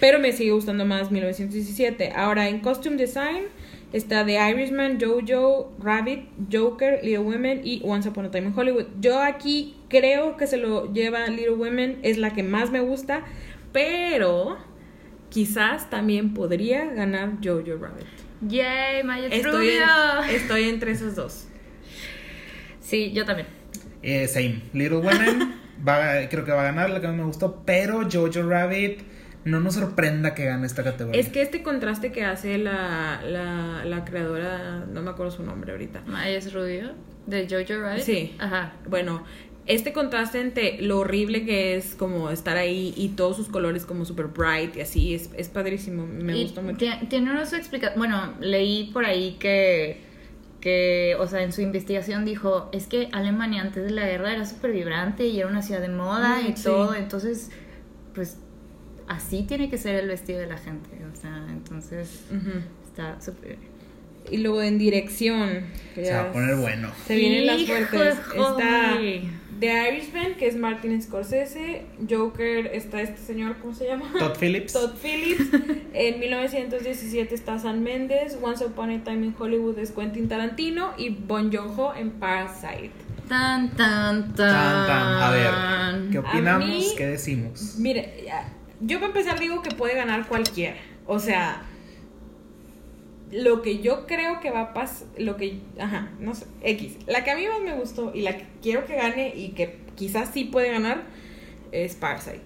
[0.00, 2.12] Pero me sigue gustando más 1917.
[2.14, 3.44] Ahora, en Costume Design
[3.92, 8.86] está The Irishman, Jojo, Rabbit, Joker, Little Women y Once Upon a Time in Hollywood.
[9.00, 13.24] Yo aquí creo que se lo lleva Little Women, es la que más me gusta,
[13.72, 14.58] pero
[15.28, 18.06] quizás también podría ganar Jojo Rabbit.
[18.42, 21.46] Yay, Maya Estoy, en- estoy entre esos dos.
[22.90, 23.46] Sí, yo también.
[24.02, 24.62] Eh, same.
[24.72, 25.54] Little Women
[25.88, 29.00] va, creo que va a ganar, la que más me gustó, pero Jojo Rabbit
[29.44, 31.20] no nos sorprenda que gane esta categoría.
[31.20, 35.72] Es que este contraste que hace la, la, la creadora, no me acuerdo su nombre
[35.72, 36.02] ahorita.
[36.06, 36.92] Maya es Rubio,
[37.26, 38.02] de Jojo Rabbit.
[38.02, 38.34] Sí.
[38.38, 38.72] Ajá.
[38.88, 39.24] Bueno,
[39.66, 44.04] este contraste entre lo horrible que es como estar ahí y todos sus colores como
[44.04, 46.78] super bright y así, es, es padrísimo, me Y gusta mucho.
[46.84, 47.98] tie- Tiene una su explicación.
[47.98, 50.00] Bueno, leí por ahí que,
[50.60, 54.44] que, o sea, en su investigación dijo: es que Alemania antes de la guerra era
[54.46, 56.64] súper vibrante y era una ciudad de moda Mm, y sí.
[56.64, 56.94] todo.
[56.94, 57.50] Entonces,
[58.14, 58.38] pues
[59.08, 60.90] así tiene que ser el vestido de la gente.
[61.12, 62.24] O sea, entonces
[62.86, 63.56] está súper.
[64.30, 65.64] Y luego en dirección.
[65.94, 66.90] Se va a poner bueno.
[67.06, 68.18] Se vienen las fuertes.
[68.18, 68.98] Está.
[69.60, 71.82] The Irishman, que es Martin Scorsese.
[72.08, 74.10] Joker, está este señor, ¿cómo se llama?
[74.18, 74.72] Todd Phillips.
[74.72, 75.44] Todd Phillips.
[75.92, 78.38] En 1917 está San Méndez.
[78.40, 80.92] Once Upon a Time in Hollywood es Quentin Tarantino.
[80.96, 82.90] Y Bon Joon-ho en Parasite.
[83.28, 84.36] Tan, tan, tan.
[84.36, 85.22] Tan, tan.
[85.22, 86.66] A ver, ¿qué opinamos?
[86.68, 87.76] mí- ¿Qué decimos?
[87.78, 88.48] Mire, ya,
[88.80, 90.76] yo para empezar digo que puede ganar cualquiera.
[91.06, 91.62] O sea,
[93.30, 96.96] lo que yo creo que va a pasar, lo que, ajá, no sé, X.
[97.06, 99.78] La que a mí más me gustó y la que quiero que gane y que
[99.96, 101.02] quizás sí puede ganar
[101.72, 102.40] es Parasite.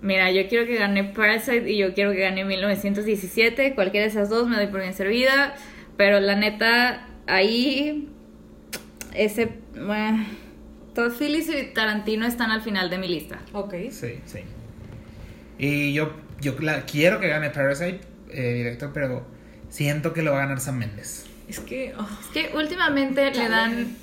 [0.00, 3.74] Mira, yo quiero que gane Parasite y yo quiero que gane 1917.
[3.74, 5.54] Cualquiera de esas dos me doy por bien servida.
[5.96, 8.08] Pero la neta, ahí.
[9.14, 9.48] Ese.
[9.74, 10.26] bueno,
[10.94, 13.40] Todd Phillips y Tarantino están al final de mi lista.
[13.52, 13.74] Ok.
[13.90, 14.40] Sí, sí.
[15.58, 18.00] Y yo, yo la, quiero que gane Parasite,
[18.34, 19.24] eh, director, pero
[19.68, 21.26] siento que lo va a ganar Sam Mendes.
[21.48, 23.96] Es que, oh, Es que últimamente le dan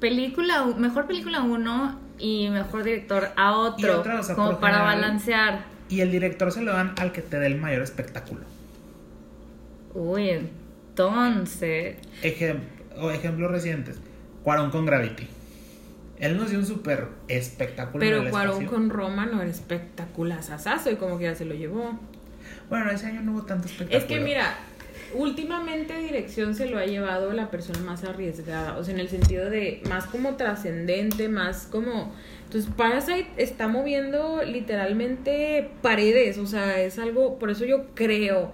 [0.00, 3.86] película, mejor película a uno y mejor director a otro.
[3.86, 5.64] Y otra, o sea, como para general- balancear.
[5.88, 8.42] Y el director se lo dan al que te dé el mayor espectáculo.
[9.94, 11.96] Uy, entonces.
[12.22, 12.60] Ejem-
[12.98, 13.98] o ejemplos recientes.
[14.44, 15.26] Cuarón con Gravity.
[16.18, 18.70] Él nos dio un súper espectáculo Pero Cuarón espacio.
[18.70, 21.98] con Roma no era espectacular, sasazo, y como que ya se lo llevó.
[22.70, 23.98] Bueno, ese año no hubo tanto espectáculo.
[23.98, 24.56] Es que mira,
[25.14, 29.50] últimamente dirección se lo ha llevado la persona más arriesgada, o sea, en el sentido
[29.50, 32.14] de más como trascendente, más como...
[32.44, 38.52] Entonces, Parasite está moviendo literalmente paredes, o sea, es algo, por eso yo creo,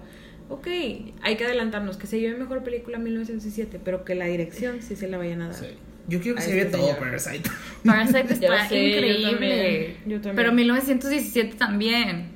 [0.49, 0.67] ok,
[1.23, 4.97] hay que adelantarnos, que se lleve mejor película en 1917, pero que la dirección sí
[4.97, 5.57] se la vayan a dar.
[5.57, 5.67] Sí.
[6.09, 7.01] Yo quiero que se lleve este todo señor.
[7.01, 7.51] Parasite.
[7.85, 9.31] Parasite está sé, yo increíble.
[9.31, 10.37] también, yo también.
[10.37, 12.36] Pero 1917 también.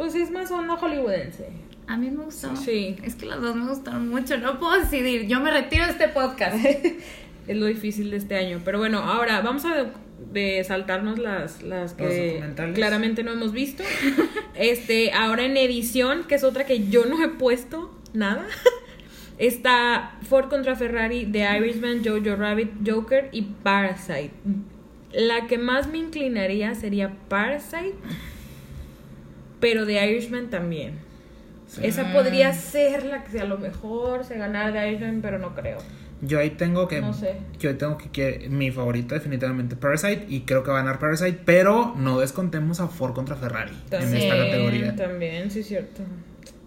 [0.00, 1.50] Pues es más onda hollywoodense.
[1.86, 2.56] A mí me gustó.
[2.56, 2.96] Sí.
[3.02, 4.38] Es que las dos me gustaron mucho.
[4.38, 5.26] No puedo decidir.
[5.26, 6.56] Yo me retiro de este podcast.
[7.46, 8.62] Es lo difícil de este año.
[8.64, 9.88] Pero bueno, ahora vamos a de,
[10.32, 12.42] de saltarnos las, las que
[12.74, 13.84] claramente no hemos visto.
[14.54, 18.46] Este, ahora en edición, que es otra que yo no he puesto nada.
[19.38, 24.32] Está Ford contra Ferrari, The Irishman, Jojo Rabbit, Joker y Parasite.
[25.12, 27.96] La que más me inclinaría sería Parasite,
[29.60, 30.98] pero The Irishman también.
[31.82, 35.78] Esa podría ser la que a lo mejor se ganara The Irishman, pero no creo.
[36.22, 37.00] Yo ahí tengo que.
[37.00, 37.36] No sé.
[37.58, 40.98] Yo ahí tengo que, que mi favorita definitivamente Parasite y creo que va a ganar
[40.98, 44.96] Parasite, pero no descontemos a Ford contra Ferrari en También, esta categoría.
[44.96, 46.02] También, sí es cierto.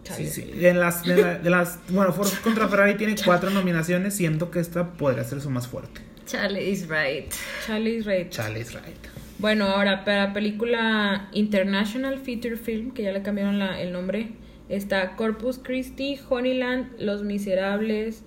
[0.04, 0.52] Sí, sí.
[0.62, 4.16] En las, de, la- de las, bueno, Ford contra Ferrari tiene cuatro nominaciones.
[4.16, 6.02] Siento que esta podría ser su más fuerte.
[6.26, 7.32] Charlie is right.
[7.68, 8.30] Charlie's Right.
[8.30, 8.98] Charlie's right.
[9.40, 14.30] Bueno, ahora para película International Feature Film, que ya le cambiaron la- el nombre,
[14.70, 18.24] está Corpus Christi, Honeyland, Los Miserables,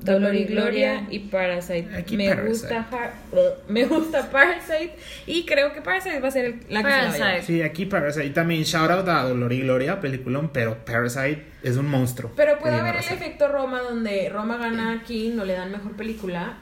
[0.00, 1.88] Dolor y Gloria y Parasite.
[1.96, 2.48] Aquí me Parasite.
[2.48, 3.12] gusta Har-
[3.68, 6.80] me gusta Parasite y creo que Parasite va a ser el- la que se la
[6.80, 7.18] va a llevar.
[7.20, 7.42] Parasite.
[7.46, 8.30] Sí, aquí Parasite.
[8.30, 12.32] También shout out a Dolor y Gloria, peliculón, pero Parasite es un monstruo.
[12.36, 15.92] Pero puede de haber el efecto Roma donde Roma gana aquí, no le dan mejor
[15.92, 16.54] película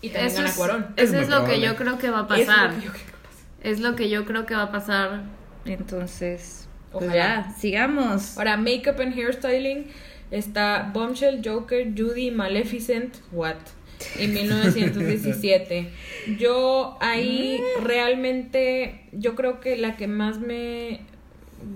[0.00, 0.86] y también Eso gana es, Cuarón.
[0.96, 2.70] Es eso muy es lo que yo creo que va a Eso es lo pasar.
[2.70, 3.15] que yo creo que pasa.
[3.66, 5.24] Es lo que yo creo que va a pasar.
[5.64, 7.46] Entonces, pues Ojalá.
[7.48, 8.38] ya, sigamos.
[8.38, 9.88] Ahora, makeup and hairstyling
[10.30, 13.56] está Bombshell, Joker, Judy, Maleficent, what?
[14.20, 15.90] En 1917.
[16.38, 21.00] Yo ahí realmente, yo creo que la que más me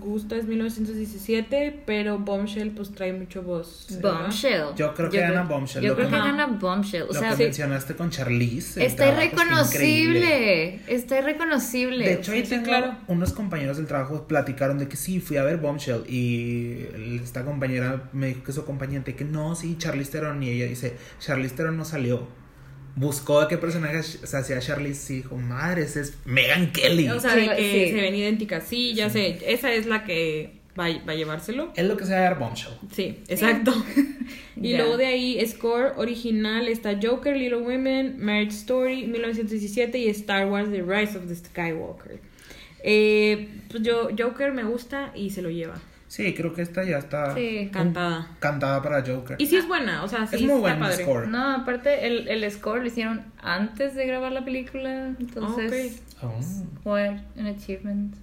[0.01, 3.87] gusta es 1917, pero Bombshell pues trae mucho voz.
[3.91, 4.23] ¿verdad?
[4.23, 4.65] Bombshell.
[4.77, 5.83] Yo creo que gana Bombshell.
[5.83, 7.03] Yo creo que- que gana Bombshell.
[7.03, 8.85] O Lo sea, que mencionaste con Charlize.
[8.85, 9.25] está increíble.
[9.27, 10.81] irreconocible.
[10.87, 12.05] Está irreconocible.
[12.05, 12.97] De hecho, ahí Sí, tengo claro.
[13.09, 18.09] unos compañeros del trabajo platicaron de que sí, fui a ver Bombshell y esta compañera
[18.13, 21.77] me dijo que su acompañante que no, sí, Charlize Theron y ella dice, Charlize Theron
[21.77, 22.29] no salió.
[22.97, 27.09] Buscó de qué personaje se hacía Charlize y dijo, madre, esa es Megan Kelly.
[27.09, 27.91] O sea, Sí, de que sí.
[27.93, 28.65] se ven idénticas.
[28.67, 29.39] Sí, ya sé.
[29.47, 31.73] Esa es la que va, a- va a llevárselo.
[31.77, 32.73] es lo que se va a dar Bombshell.
[32.93, 33.73] Sí, exacto.
[34.61, 40.47] y luego de ahí, score original está Joker, Little Women, Marriage Story, 1917 y Star
[40.49, 42.21] Wars, The Rise of the Skywalker.
[42.83, 45.81] Eh, pues yo, Joker me gusta y se lo lleva.
[46.11, 47.71] Sí, creo que esta ya está Sí.
[47.73, 48.27] Cantada.
[48.41, 49.37] cantada para Joker.
[49.39, 51.05] Y sí es buena, o sea, sí es muy está buen padre.
[51.05, 51.29] score.
[51.29, 55.15] No, aparte el, el score lo hicieron antes de grabar la película.
[55.21, 56.35] Entonces, Oh,
[56.83, 58.15] what an achievement.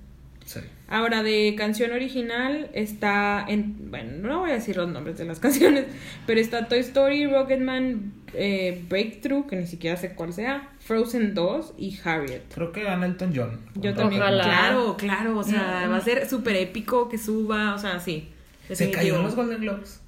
[0.47, 0.60] Sí.
[0.89, 3.91] Ahora, de canción original está en.
[3.91, 5.86] Bueno, no voy a decir los nombres de las canciones,
[6.25, 11.73] pero está Toy Story, Rocketman, eh, Breakthrough, que ni siquiera sé cuál sea, Frozen 2
[11.77, 12.43] y Harriet.
[12.55, 13.60] Creo que gana Elton John.
[13.75, 14.21] Yo también.
[14.21, 14.43] Ojalá.
[14.43, 15.91] Claro, claro, o sea, Mm.
[15.91, 18.29] va a ser súper épico que suba, o sea, sí.
[18.71, 20.01] ¿Se cayó en los Golden Globes?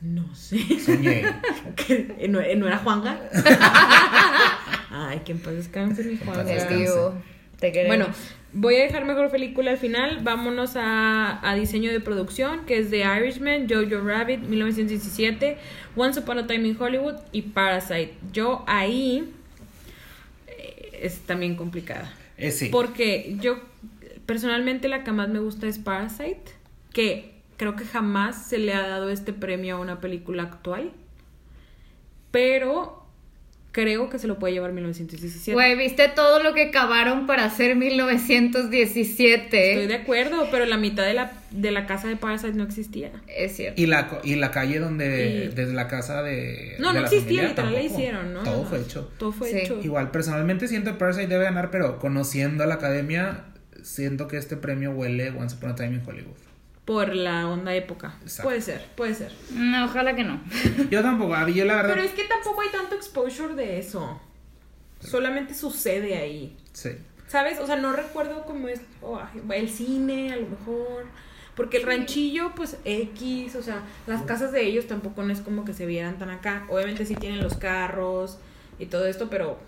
[0.00, 0.58] No sé.
[0.80, 1.24] Soñé.
[1.76, 3.20] ¿Que ¿No, ¿No era Juanga?
[4.90, 6.44] Ay, que en paz descanse mi Juanga.
[6.44, 7.86] Te.
[7.86, 8.06] Bueno,
[8.52, 10.20] voy a dejar mejor película al final.
[10.22, 15.56] Vámonos a, a diseño de producción, que es The Irishman, Jojo Rabbit, 1917,
[15.96, 18.14] Once Upon a Time in Hollywood y Parasite.
[18.32, 19.32] Yo ahí
[20.46, 22.12] eh, es también complicada.
[22.36, 22.68] Eh, sí.
[22.70, 23.58] Porque yo
[24.26, 26.44] personalmente la que más me gusta es Parasite,
[26.92, 30.92] que creo que jamás se le ha dado este premio a una película actual.
[32.30, 33.01] Pero
[33.72, 35.52] creo que se lo puede llevar 1917.
[35.54, 39.72] Güey, ¿viste todo lo que cavaron para hacer 1917?
[39.72, 43.10] Estoy de acuerdo, pero la mitad de la, de la casa de Parasite no existía.
[43.28, 43.80] Es cierto.
[43.80, 46.76] Y la, co- y la calle donde, desde la casa de.
[46.78, 48.42] No, de no la existía, literal la hicieron, ¿no?
[48.42, 49.10] Todo fue hecho.
[49.18, 49.58] Todo fue Sí.
[49.58, 49.80] hecho.
[49.82, 53.44] Igual, personalmente siento que Parasite debe ganar, pero conociendo a la academia,
[53.82, 56.36] siento que este premio huele Once Upon a Time in Hollywood.
[56.84, 58.16] Por la onda época.
[58.22, 58.48] Exacto.
[58.48, 59.32] Puede ser, puede ser.
[59.52, 60.40] No, ojalá que no.
[60.90, 61.94] Yo tampoco, yo la verdad.
[61.94, 64.20] Pero es que tampoco hay tanto exposure de eso.
[65.00, 66.56] Solamente sucede ahí.
[66.72, 66.90] Sí.
[67.28, 67.60] ¿Sabes?
[67.60, 69.20] O sea, no recuerdo cómo es oh,
[69.54, 71.06] el cine, a lo mejor.
[71.54, 75.64] Porque el ranchillo, pues X, o sea, las casas de ellos tampoco no es como
[75.64, 76.66] que se vieran tan acá.
[76.68, 78.38] Obviamente sí tienen los carros
[78.78, 79.58] y todo esto, pero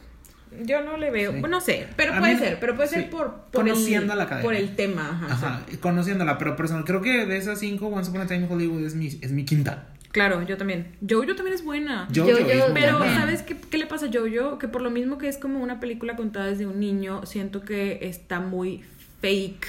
[0.62, 1.32] yo no le veo.
[1.32, 1.40] Sí.
[1.48, 2.94] No sé, pero A puede mí- ser, pero puede sí.
[2.96, 4.44] ser por, por, Conociendo el, la academia.
[4.44, 5.08] por el tema.
[5.22, 8.52] Ajá, Ajá, conociéndola, pero personal, creo que de esas cinco, Once Upon a Time in
[8.52, 9.88] Hollywood es mi, es mi quinta.
[10.12, 10.94] Claro, yo también.
[11.08, 12.06] Jojo también es buena.
[12.14, 12.46] Jojo yo- muy
[12.80, 13.16] Pero, buena.
[13.20, 14.58] ¿sabes qué, qué le pasa a Jojo?
[14.58, 17.98] Que por lo mismo que es como una película contada desde un niño, siento que
[18.02, 18.84] está muy
[19.20, 19.66] fake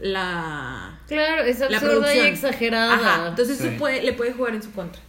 [0.00, 2.94] la, Claro, es la absurda y exagerada.
[2.94, 3.68] Ajá, entonces Sí.
[3.68, 5.00] eso puede, le puede jugar en su contra.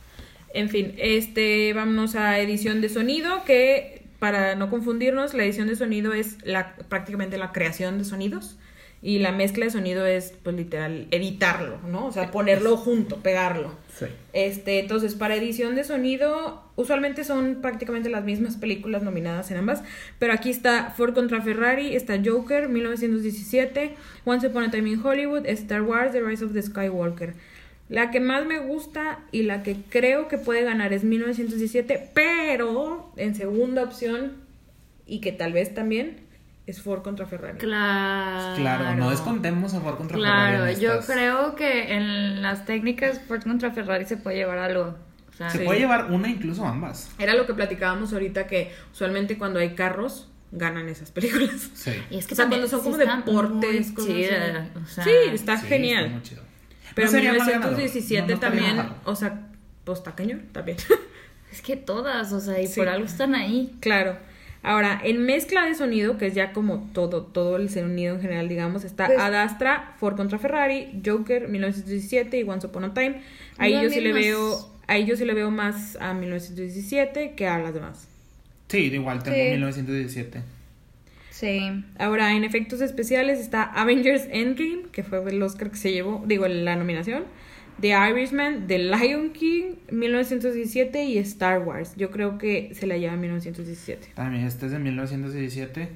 [0.54, 5.76] En fin, este, vámonos a edición de sonido, que para no confundirnos, la edición de
[5.76, 8.58] sonido es la, prácticamente la creación de sonidos
[9.02, 12.08] y la mezcla de sonido es, pues literal, editarlo, ¿no?
[12.08, 13.76] O sea, ponerlo junto, pegarlo.
[13.96, 14.08] Sí.
[14.34, 19.84] Este, entonces, para edición de sonido, usualmente son prácticamente las mismas películas nominadas en ambas,
[20.18, 25.46] pero aquí está Ford contra Ferrari, está Joker, 1917, Once Upon a Time in Hollywood,
[25.46, 27.36] Star Wars, The Rise of the Skywalker.
[27.90, 33.12] La que más me gusta y la que creo que puede ganar es 1917, pero
[33.16, 34.34] en segunda opción,
[35.06, 36.20] y que tal vez también,
[36.66, 37.58] es Ford contra Ferrari.
[37.60, 38.58] Claro.
[38.58, 40.74] Claro, no descontemos a Ford contra Claro, Ferrari.
[40.74, 44.96] en yo creo que en las técnicas Ford contra Ferrari se puede llevar algo.
[45.30, 45.64] O sea, Se Sí.
[45.64, 47.10] puede llevar una, incluso ambas.
[47.20, 51.70] Era lo que platicábamos ahorita, que usualmente cuando hay carros, ganan esas películas.
[51.74, 51.92] Sí.
[52.10, 55.68] Y es que o sea, cuando son como está deportes, o sea, sí, está Sí,
[55.68, 56.04] genial.
[56.06, 56.47] está muy chido.
[56.98, 57.78] Pero No sería mal ganador.
[57.78, 59.48] 1917 No, no también, o sea,
[59.86, 60.78] pues está cañón también.
[61.52, 62.76] Es que todas, o sea, y Sí.
[62.80, 63.76] por algo están ahí.
[63.80, 64.18] claro.
[64.64, 68.50] Ahora, en mezcla de sonido, que es ya como todo, todo el sonido en general,
[68.50, 73.22] digamos, está Pues- Adastra, Ford contra Ferrari, Joker, 1917 y Once Upon a Time.
[73.58, 77.60] Ahí Yo sí le veo, ahí yo sí le veo más a 1917 que a
[77.60, 78.08] las demás.
[78.68, 79.44] Sí, igual tengo Sí.
[79.52, 80.42] 1917.
[81.40, 81.84] Sí.
[82.00, 86.48] Ahora, en efectos especiales está Avengers Endgame, que fue el Oscar que se llevó, digo,
[86.48, 87.26] la nominación.
[87.80, 91.94] The Irishman, The Lion King, 1917 y Star Wars.
[91.96, 94.14] Yo creo que se la lleva 1917.
[94.16, 95.90] También este es de 1917.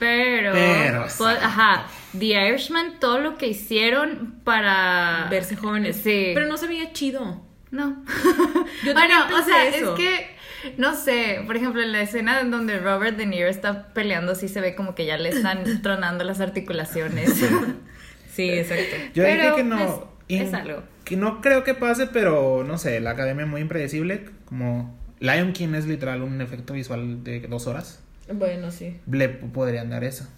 [0.00, 1.86] Pero, Pero, pues, ajá,
[2.18, 6.00] The Irishman, todo lo que hicieron para Verse jóvenes.
[6.02, 6.32] Sí.
[6.34, 7.40] Pero no se veía chido.
[7.70, 8.02] No.
[8.84, 9.94] Yo bueno, o sea, eso.
[9.94, 10.39] es que,
[10.76, 14.48] no sé, por ejemplo, en la escena en donde Robert De Niro está peleando, sí
[14.48, 17.32] se ve como que ya le están tronando las articulaciones.
[18.32, 18.96] Sí, exacto.
[19.14, 19.76] Yo Pero, dije que no.
[19.76, 19.90] pues,
[20.28, 20.82] in- es algo.
[21.04, 24.26] Que no creo que pase, pero no sé, la academia es muy impredecible.
[24.44, 28.00] Como Lion King es literal un efecto visual de dos horas.
[28.32, 28.96] Bueno, sí.
[29.10, 30.28] Le podrían dar eso.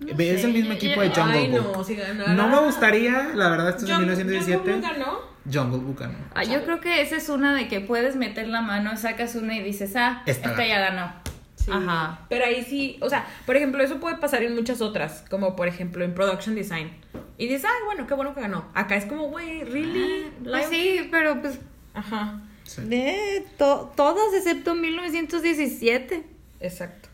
[0.00, 1.72] No es sé, el mismo equipo de Jungle Ay, Book.
[1.76, 2.32] no, si ganara.
[2.34, 4.56] No me gustaría, la verdad, esto es de Jung- 1917.
[4.58, 5.33] Jungle Book ganó.
[5.52, 6.14] Jungle Book ganó.
[6.34, 9.56] Ah, yo creo que esa es una de que puedes meter la mano, sacas una
[9.56, 11.12] y dices, ah, Esta esta, ya ganó.
[11.56, 11.70] Sí.
[11.72, 12.20] Ajá.
[12.28, 15.66] Pero ahí sí, o sea, por ejemplo, eso puede pasar en muchas otras, como por
[15.68, 16.90] ejemplo en Production Design.
[17.38, 18.66] Y dices, ay, bueno, qué bueno que ganó.
[18.74, 20.30] Acá es como, güey, ¿really?
[20.42, 21.58] Pues Lion- sí, pero pues
[21.94, 22.82] Ajá, Sí.
[22.82, 26.24] de to- todas excepto 1917.
[26.60, 27.08] exacto.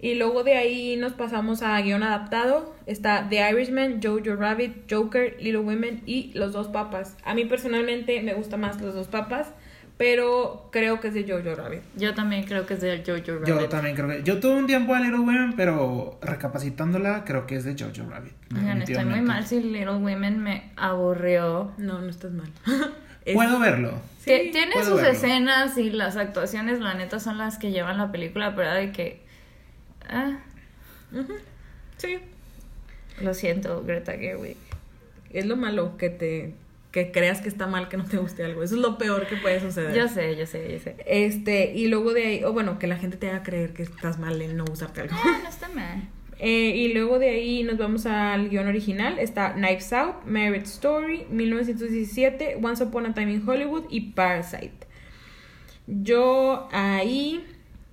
[0.00, 2.74] Y luego de ahí nos pasamos a guion adaptado.
[2.86, 7.16] Está The Irishman, Jojo Rabbit, Joker, Little Women y Los Dos Papas.
[7.24, 9.48] A mí personalmente me gusta más Los Dos Papas,
[9.96, 11.80] pero creo que es de Jojo Rabbit.
[11.96, 13.48] Yo también creo que es de Jojo Rabbit.
[13.48, 14.22] Yo también creo que.
[14.24, 18.32] Yo tuve un tiempo a Little Women, pero recapacitándola, creo que es de Jojo Rabbit.
[18.54, 21.72] Oigan, estoy muy mal si Little Women me aburrió.
[21.78, 22.50] No, no estás mal.
[23.24, 23.92] Es- Puedo verlo.
[24.18, 25.10] Sí, Tiene sus verlo.
[25.12, 29.23] escenas y las actuaciones, la neta, son las que llevan la película, pero de que...
[30.08, 30.38] Ah,
[31.12, 31.34] Ujú.
[31.96, 32.18] Sí,
[33.20, 34.56] lo siento, Greta Gerwig.
[35.30, 36.54] es lo malo que te
[36.90, 38.62] que creas que está mal que no te guste algo.
[38.62, 39.92] Eso es lo peor que puede suceder.
[39.96, 40.94] Yo sé, yo sé, yo sé.
[41.06, 44.20] Este, y luego de ahí, o bueno, que la gente te haga creer que estás
[44.20, 45.16] mal en no usarte algo.
[45.18, 46.08] Ah, no está mal.
[46.40, 49.20] Eh, y luego de ahí nos vamos al guion original.
[49.20, 54.72] Está Knives Out, Marriage Story, 1917, Once Upon a Time in Hollywood y Parasite.
[55.86, 57.44] Yo ahí,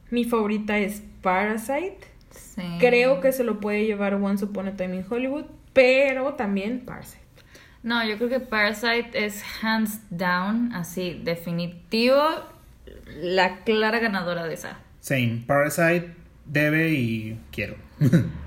[0.10, 1.99] mi favorita es Parasite.
[2.31, 2.63] Sí.
[2.79, 7.19] Creo que se lo puede llevar Once Upon a Time in Hollywood, pero también Parasite.
[7.84, 12.21] No, yo creo que Parasite es hands down, así, definitivo,
[13.21, 14.79] la clara ganadora de esa.
[14.99, 15.43] Same.
[15.47, 16.13] Parasite
[16.45, 17.75] debe y quiero.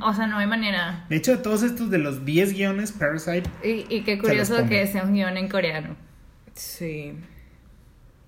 [0.00, 1.06] O sea, no hay manera.
[1.08, 3.44] De hecho, de todos estos de los 10 guiones, Parasite.
[3.62, 5.96] Y, y qué curioso que sea un guion en coreano.
[6.54, 7.14] Sí.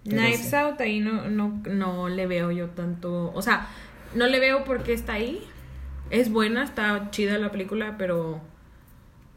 [0.09, 0.55] Knives.
[0.55, 3.33] Out ahí no, no, no le veo yo tanto.
[3.35, 3.69] O sea,
[4.15, 5.43] no le veo por qué está ahí.
[6.11, 8.41] Es buena, está chida la película, pero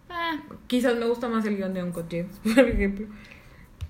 [0.10, 3.08] Ah, quizás me gusta más el guion de Uncle James, por ejemplo.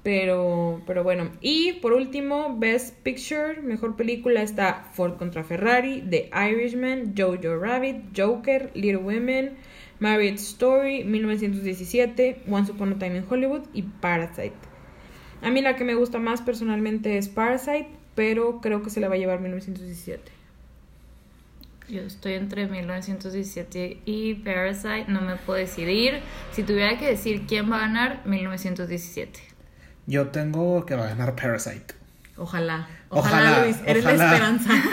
[0.04, 1.32] Pero, pero bueno.
[1.42, 8.16] Y por último, Best Picture, mejor película está Ford contra Ferrari, The Irishman, Jojo Rabbit,
[8.16, 9.58] Joker, Little Women,
[10.00, 14.69] Marriage Story, 1917, Once Upon a Time in Hollywood y Parasite.
[15.42, 19.08] A mí la que me gusta más personalmente es Parasite, pero creo que se la
[19.08, 20.32] va a llevar 1917.
[21.88, 26.20] Yo estoy entre 1917 y Parasite, no me puedo decidir.
[26.52, 29.40] Si tuviera que decir quién va a ganar, 1917.
[30.06, 31.96] Yo tengo que va a ganar Parasite.
[32.38, 32.88] Ojalá.
[33.10, 33.78] Ojalá, Ojalá, Luis.
[33.86, 34.18] Eres ojalá.
[34.26, 34.74] la esperanza.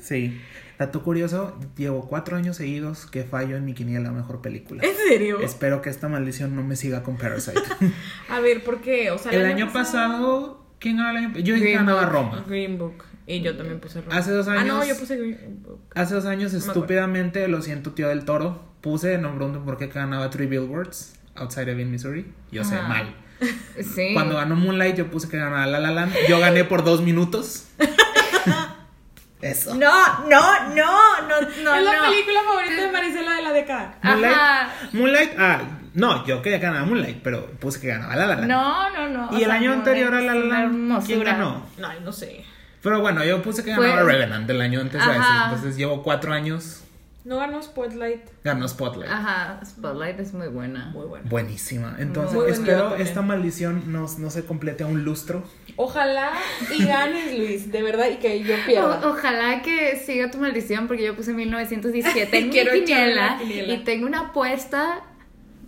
[0.00, 0.40] Sí.
[0.80, 4.82] Dato curioso, llevo cuatro años seguidos que fallo en mi quiniela mejor película.
[4.82, 5.38] ¿En serio?
[5.42, 7.60] Espero que esta maldición no me siga con Parasite.
[8.30, 9.10] A ver, ¿por qué?
[9.10, 12.12] O sea, el año pasado, ¿quién ganó el año Yo dije que Green ganaba Book.
[12.12, 12.44] Roma.
[12.48, 13.04] Green Book.
[13.26, 14.16] Y yo también puse Roma.
[14.16, 15.80] Hace dos Ah, no, años- yo puse Green Book.
[15.94, 18.62] Hace dos años, estúpidamente, lo siento, tío del toro.
[18.80, 22.32] Puse, no me pregunten por qué que ganaba Three Billboards outside of Missouri.
[22.50, 23.14] Yo sé, mal.
[23.94, 24.10] Sí.
[24.14, 26.14] Cuando ganó Moonlight, yo puse que ganaba La La Land.
[26.26, 27.66] Yo gané por dos minutos.
[29.42, 29.74] Eso.
[29.74, 31.74] No, no, no, no, no.
[31.74, 32.10] es la no.
[32.10, 33.94] película favorita de Marisela de la década.
[34.02, 34.34] Moonlight.
[34.34, 34.72] Ajá.
[34.92, 35.60] Moonlight, ah,
[35.94, 38.48] no, yo quería que ganaba Moonlight, pero puse que ganaba La La Land.
[38.48, 39.28] No, no, no.
[39.30, 41.66] o Y el sea, año no, anterior a La La Land, ¿quién ganó?
[41.82, 42.44] Ay, no sé.
[42.82, 45.10] Pero bueno, yo puse que ganaba Revenant del año antes ese.
[45.44, 46.84] Entonces llevo cuatro años.
[47.24, 48.22] No ganó Spotlight.
[48.44, 49.10] Ganó Spotlight.
[49.10, 50.86] Ajá, Spotlight es muy buena.
[50.94, 51.26] Muy bueno.
[51.28, 51.96] Buenísima.
[51.98, 55.42] Entonces Muy espero esta maldición no, no se complete a un lustro.
[55.76, 56.32] Ojalá
[56.74, 61.04] y ganes, Luis, de verdad, y que yo O- ojalá que siga tu maldición porque
[61.04, 63.72] yo puse 1917 en Quiero quiniela quiniela.
[63.74, 65.02] y tengo una apuesta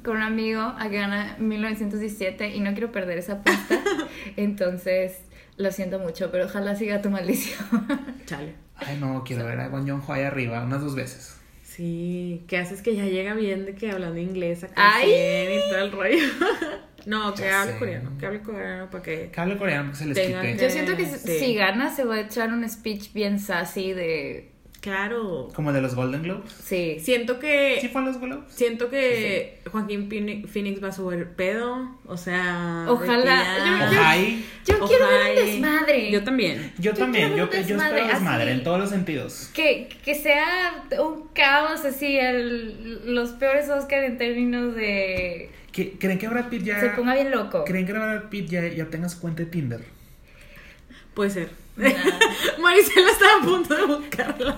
[0.03, 3.79] con un amigo a que gana 1917 y no quiero perder esa apuesta.
[4.37, 5.19] Entonces,
[5.57, 7.87] lo siento mucho, pero ojalá siga tu maldición.
[8.27, 8.55] Chale.
[8.77, 11.37] Ay, no, quiero ver a Joon-ho ahí arriba unas dos veces.
[11.77, 15.11] Sí, ¿qué haces que ya llega bien de que hablando inglés acá y
[15.71, 16.19] todo el rollo?
[17.07, 17.79] no, que Ya hable sé.
[17.79, 19.31] coreano, que hable coreano para que...
[19.31, 20.41] Que hable coreano que se les quite.
[20.57, 21.39] que- Yo siento que Sí.
[21.39, 24.52] si gana se va a echar un speech bien sassy de...
[24.83, 25.49] Claro.
[25.55, 26.51] Como el de los Golden Globes.
[26.53, 26.99] Sí.
[27.01, 27.79] Siento que...
[27.81, 28.53] ¿Sí fue en los Globes?
[28.53, 32.87] Siento que Joaquín Phoenix- Phoenix va a subir pedo, o sea...
[32.89, 33.93] Ojalá.
[34.67, 34.79] Yo-.
[34.81, 36.11] Yo quiero ver un desmadre.
[36.11, 36.73] Yo también.
[36.79, 38.59] Yo Yo también, quiero yo, ver un yo espero desmadre, desmadre así.
[38.59, 39.51] en todos los sentidos.
[39.55, 45.49] Que, que sea un caos así, el, los peores Oscar en términos de...
[45.71, 46.81] ¿Qué- ¿Creen que Brad Pitt ya...
[46.81, 47.65] Se ponga bien loco.
[47.65, 49.81] ¿Creen que Brad Pitt ya, ya tenga su cuenta de Tinder?
[51.15, 51.51] Puede ser.
[51.77, 51.89] Nah.
[52.61, 54.57] Marisela estaba a punto de buscarla.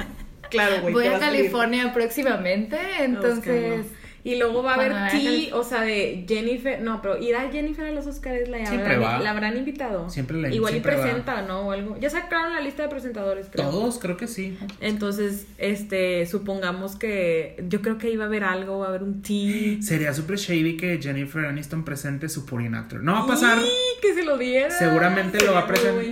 [0.55, 0.94] Claro, güey.
[0.94, 1.18] Voy a.
[1.18, 3.86] California próximamente, entonces...
[4.26, 6.80] Y luego va a haber Cali- o sea, de Jennifer.
[6.80, 9.22] No, pero irá Jennifer a los Oscars, la, Siempre habrán, va.
[9.22, 10.09] la habrán invitado.
[10.09, 11.02] Siempre la- Igual siempre y va.
[11.02, 11.61] presenta, ¿no?
[11.68, 11.98] O algo.
[12.00, 13.68] Ya sacaron la lista de presentadores, creo.
[13.68, 14.57] Todos, creo que sí.
[14.80, 17.62] Entonces, este, supongamos que.
[17.68, 19.82] Yo creo que iba a haber algo, va a haber un tea.
[19.82, 23.02] Sería super shady que Jennifer Aniston presente supporting actor.
[23.02, 23.59] No va a pasar.
[23.59, 24.00] ¡Y!
[24.00, 24.70] Que se lo diera.
[24.70, 26.02] Seguramente lo va a presentar.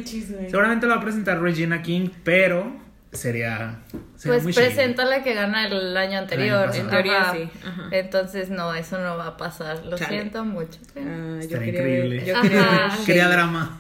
[0.51, 2.82] Seguramente lo va a presentar Regina King, pero
[3.13, 3.81] sería.
[4.17, 6.71] sería Pues muy presenta la que gana el año anterior.
[6.75, 7.35] En teoría, Ajá.
[7.37, 7.49] sí.
[7.67, 7.89] Ajá.
[7.93, 9.85] Entonces, no, eso no va a pasar.
[9.87, 10.11] Lo Chale.
[10.21, 10.79] siento mucho.
[10.97, 12.25] Ah, yo quería increíble.
[12.27, 13.29] yo quería shade.
[13.33, 13.79] drama.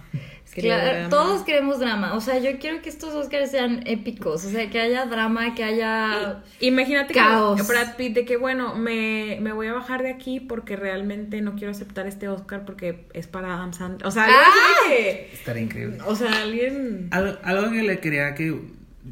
[0.54, 1.08] Quería Claro, drama.
[1.08, 2.12] todos queremos drama.
[2.12, 4.44] O sea, yo quiero que estos Oscars sean épicos.
[4.44, 6.42] O sea, que haya drama, que haya.
[6.60, 7.58] Imagínate Caos.
[7.58, 11.40] que Brad Pitt de que bueno, me, me voy a bajar de aquí porque realmente
[11.40, 14.06] no quiero aceptar este Oscar porque es para Adam Sandler.
[14.06, 14.26] O sea,
[14.88, 15.96] que- Estaría increíble.
[16.04, 18.54] o sea, alguien Algo, algo que le quería que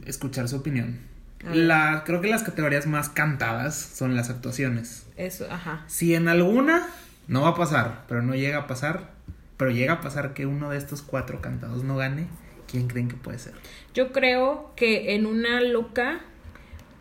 [0.06, 1.00] escuchar su opinión.
[1.46, 1.54] A.
[1.54, 5.06] La, creo que las categorías más cantadas son las actuaciones.
[5.16, 5.84] eso, ajá.
[5.86, 6.86] Si en alguna
[7.28, 9.12] no va a pasar, pero no llega a pasar,
[9.56, 12.26] pero llega a pasar que uno de estos cuatro cantados no gane,
[12.70, 13.54] ¿quién creen que puede ser?
[13.94, 16.20] Yo creo que en una loca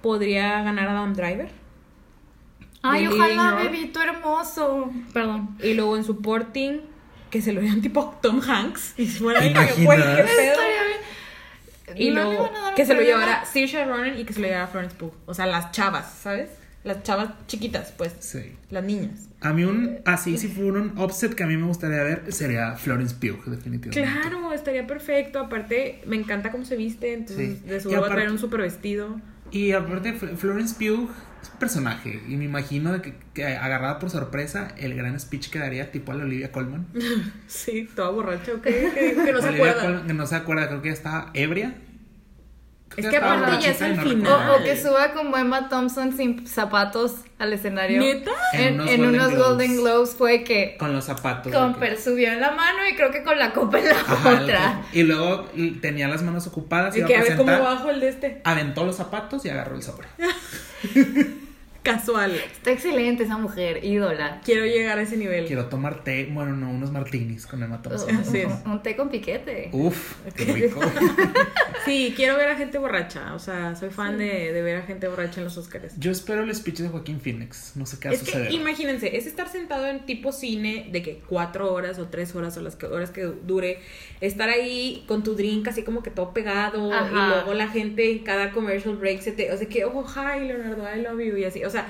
[0.01, 1.59] podría ganar Adam Driver
[2.81, 4.91] Ay, The ojalá, bebito hermoso.
[5.13, 5.57] Perdón.
[5.61, 6.81] y luego en supporting
[7.29, 9.85] que se lo dieran tipo Tom Hanks y se fuera qué pedo.
[11.95, 13.45] Y No que se lo llevara.
[13.45, 15.13] Saoirse Ronan y que se lo llevara Florence Pugh.
[15.25, 16.49] O sea, las chavas, ¿sabes?
[16.83, 18.13] Las chavas chiquitas, pues.
[18.19, 18.53] Sí.
[18.69, 19.27] Las niñas.
[19.41, 22.75] A mí un, así si fuera un offset que a mí me gustaría ver, sería
[22.75, 24.01] Florence Pugh, definitivamente.
[24.01, 25.39] Claro, estaría perfecto.
[25.39, 27.13] Aparte, me encanta cómo se viste.
[27.13, 27.67] Entonces, Sí.
[27.69, 29.19] de seguro va a traer un super vestido.
[29.51, 31.09] Y aparte, Fl- Florence Pugh
[31.41, 32.21] es un personaje.
[32.27, 36.11] Y me imagino de que, que agarrada por sorpresa, el gran speech que daría tipo
[36.11, 36.87] a la Olivia Colman.
[37.47, 38.63] Sí, toda borracha, ok.
[38.63, 39.81] Que, que no se acuerda.
[39.81, 41.75] Colman, que no se acuerda, creo que ya estaba ebria.
[42.97, 44.49] Es que aparte ya es no final.
[44.49, 48.01] O, o que suba como Emma Thompson sin zapatos al escenario.
[48.01, 48.31] ¿Neta?
[48.53, 50.09] En, En en unos unos, Golden Golden, Globes.
[50.15, 51.53] Fue que Con los zapatos.
[51.53, 54.41] Comper que- subió en la mano y creo que con la copa en la Ajá,
[54.41, 54.81] otra.
[54.91, 56.95] Y luego y tenía las manos ocupadas.
[56.95, 58.41] Y iba que a a ver cómo bajo el de este.
[58.43, 60.07] Aventó los zapatos y agarró el sobre.
[61.83, 62.31] casual.
[62.35, 64.41] Está excelente esa mujer, ídola.
[64.43, 65.45] Quiero llegar a ese nivel.
[65.47, 68.09] Quiero tomar té, bueno, no, unos martinis con Emma Thompson.
[68.15, 68.47] Un, Así es.
[68.65, 69.69] un- un té con piquete.
[69.73, 70.79] Uf, qué rico.
[71.85, 73.33] Sí, quiero ver a gente borracha.
[73.33, 75.93] O sea, soy fan de, de ver a gente borracha en los Oscars.
[75.97, 77.71] Yo espero el speech de Joaquín Phoenix.
[77.75, 78.51] No sé qué va a Es que suceder.
[78.51, 82.61] imagínense, es estar sentado en tipo cine de que cuatro horas o tres horas o
[82.61, 83.79] las que, horas que dure,
[84.21, 87.09] estar ahí con tu drink así como que todo pegado Ajá.
[87.09, 90.45] y luego la gente en cada commercial break se te, o sea que, oh, hi
[90.45, 91.87] Leonardo, I love you y así, o sea,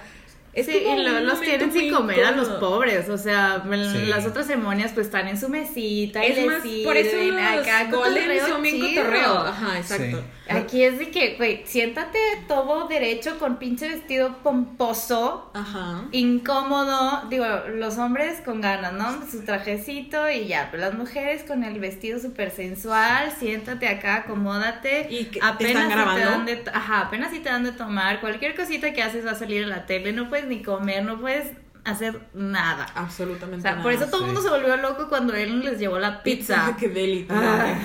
[0.53, 2.59] es Sí, como y luego un los tienen sin comer a los incómodo.
[2.59, 4.05] pobres, o sea, Sí.
[4.07, 7.59] las otras ceremonias pues están en su mesita y Es les más, por eso los
[7.61, 9.37] acá Golden cotorreo son bien cotorreo.
[9.39, 10.17] Ajá, exacto.
[10.17, 10.23] Sí.
[10.49, 16.05] Aquí es de que, güey, siéntate todo derecho con pinche vestido pomposo, Ajá.
[16.11, 17.45] incómodo, digo,
[17.75, 19.25] los hombres con ganas, ¿no?
[19.29, 25.07] Su trajecito y ya, pero las mujeres con el vestido súper sensual, siéntate acá, acomódate.
[25.09, 26.25] Y que te están si grabando.
[26.29, 29.35] dan de, ajá, apenas si te dan de tomar, cualquier cosita que haces va a
[29.35, 31.51] salir en la tele, no puedes ni comer, no puedes
[31.85, 32.87] hacer nada.
[32.95, 34.03] O Absolutamente sea, por nada.
[34.05, 34.33] eso todo el sí.
[34.33, 36.75] mundo se volvió loco cuando él les llevó la pizza.
[36.79, 37.33] Qué delito.
[37.37, 37.75] Ah.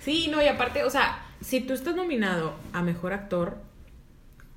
[0.00, 3.58] Sí, no, y aparte, o sea, si tú estás nominado a mejor actor,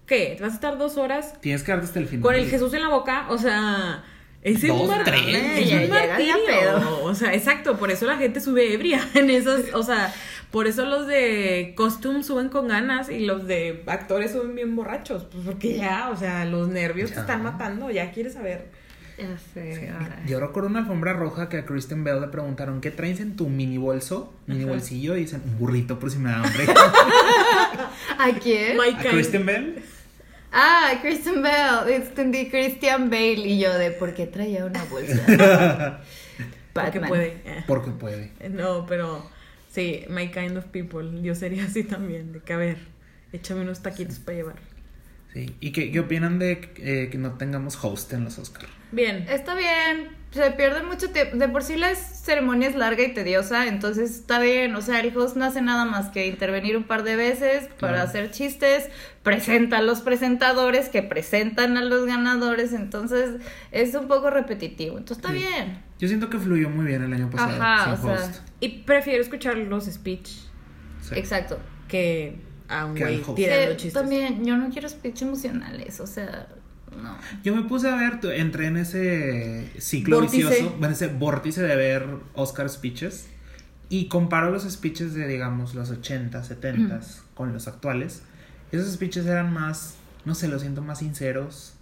[0.05, 0.37] ¿qué?
[0.41, 2.23] ¿Vas a estar dos horas Tienes que darte hasta el final.
[2.23, 3.27] con el Jesús en la boca?
[3.29, 4.03] O sea,
[4.41, 5.37] es Dos, un martirio.
[5.37, 7.03] Es martirio.
[7.03, 10.13] O sea, exacto, por eso la gente sube ebria en esas, o sea,
[10.51, 15.25] por eso los de costume suben con ganas y los de actores suben bien borrachos,
[15.25, 18.67] pues porque ya, o sea, los nervios te están matando, ya quieres saber.
[19.19, 19.91] Ya sé.
[19.91, 20.23] ay.
[20.29, 23.49] Yo recuerdo una alfombra roja que a Kristen Bell le preguntaron ¿qué traes en tu
[23.49, 24.33] mini bolso?
[24.47, 24.71] Mini Ajá.
[24.71, 26.65] bolsillo y dicen un burrito por si me da hambre.
[28.17, 28.77] ¿A quién?
[28.77, 28.97] My ¿A.
[29.11, 29.81] Kristen Bell?
[30.51, 31.89] Ah, Kristen Bell.
[31.93, 33.33] Entendí Christian Bale.
[33.45, 35.15] Y yo de, ¿por qué traía una bolsa?
[36.73, 37.09] Porque Batman.
[37.09, 37.27] puede.
[37.45, 37.63] eh.
[37.67, 38.31] Porque puede.
[38.49, 39.29] No, pero
[39.69, 41.21] sí, my kind of people.
[41.21, 42.77] Yo sería así también, de que a ver,
[43.33, 44.55] échame unos taquitos para llevar.
[45.33, 45.55] Sí.
[45.59, 48.71] ¿Y qué, qué opinan de eh, que no tengamos host en los Oscars?
[48.91, 49.25] Bien.
[49.29, 50.17] Está bien.
[50.31, 51.37] Se pierde mucho tiempo.
[51.37, 54.75] De por sí la ceremonia es larga y tediosa, entonces está bien.
[54.75, 57.93] O sea, el host no hace nada más que intervenir un par de veces para
[57.93, 58.09] Claro.
[58.09, 58.89] hacer chistes,
[59.23, 64.97] presenta a los presentadores que presentan a los ganadores, entonces es un poco repetitivo.
[64.99, 65.39] Entonces está Sí.
[65.47, 65.81] bien.
[65.99, 68.35] Yo siento que fluyó muy bien el año pasado Ajá, sin o sea, host.
[68.59, 70.27] Y prefiero escuchar los speech
[71.01, 71.15] Sí.
[71.15, 71.59] Exacto.
[71.87, 72.35] que
[72.69, 73.93] a un güey tirando Sí, chistes.
[73.93, 76.47] también, yo no quiero speech emocionales, o sea,
[77.01, 77.17] no.
[77.43, 80.37] Yo me puse a ver, entré en ese ciclo Vórtice.
[80.49, 83.27] vicioso, en ese vórtice de ver Oscar speeches
[83.89, 86.99] y comparo los speeches de, digamos, los 80, 70
[87.33, 88.21] con los actuales.
[88.71, 89.95] Esos speeches eran más,
[90.25, 91.73] no sé, lo siento más sinceros,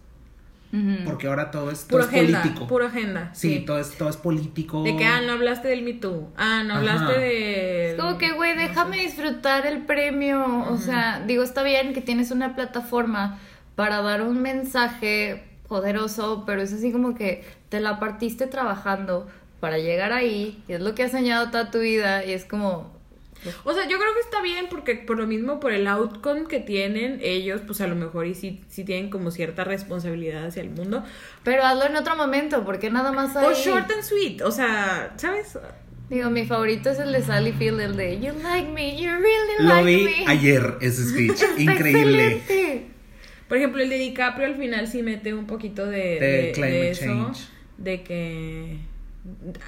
[1.05, 2.67] Porque ahora todo es, todo es agenda, político.
[2.67, 3.29] pura agenda.
[3.33, 4.83] Sí, Todo, es, todo es político.
[4.83, 6.29] De que, ah, no hablaste del Me Too.
[6.37, 7.19] Ah, no hablaste Ajá.
[7.19, 7.91] de...
[7.91, 10.65] Es como que, güey, déjame disfrutar el premio.
[10.69, 13.39] O sea, digo, está bien que tienes una plataforma
[13.75, 19.27] para dar un mensaje poderoso, pero es así como que te la partiste trabajando
[19.59, 22.91] para llegar ahí, y es lo que has enseñado toda tu vida, y es como,
[23.63, 26.59] O sea, yo creo que está bien porque por lo mismo, por el outcome que
[26.59, 30.69] tienen ellos, pues a lo mejor y sí, sí tienen como cierta responsabilidad hacia el
[30.69, 31.03] mundo.
[31.43, 33.45] pero hazlo en otro momento, porque nada más ahí.
[33.47, 35.57] O short and sweet, o sea, ¿sabes?
[36.09, 39.53] Digo, mi favorito es el de Sally Field, el de You like me, you really
[39.59, 40.25] Lo like vi me.
[40.27, 41.41] ayer, ese speech.
[41.57, 42.27] Increíble.
[42.27, 42.87] excelente.
[43.49, 46.73] Por ejemplo, el de DiCaprio al final sí mete un poquito de, De de- climate
[46.73, 47.39] de eso, change.
[47.77, 48.77] de que,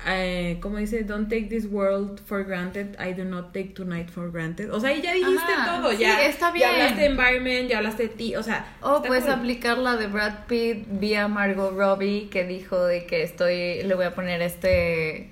[0.07, 4.31] eh, como dice, don't take this world for granted, I do not take tonight for
[4.31, 4.69] granted.
[4.71, 6.69] O sea, ahí ya dijiste Ajá, todo, sí, ya, está ya bien.
[6.69, 9.33] hablaste de environment, ya hablaste de ti, o sea, O está puedes cool.
[9.33, 14.05] aplicar la de Brad Pitt vía Margot Robbie que dijo de que estoy, le voy
[14.05, 15.31] a poner este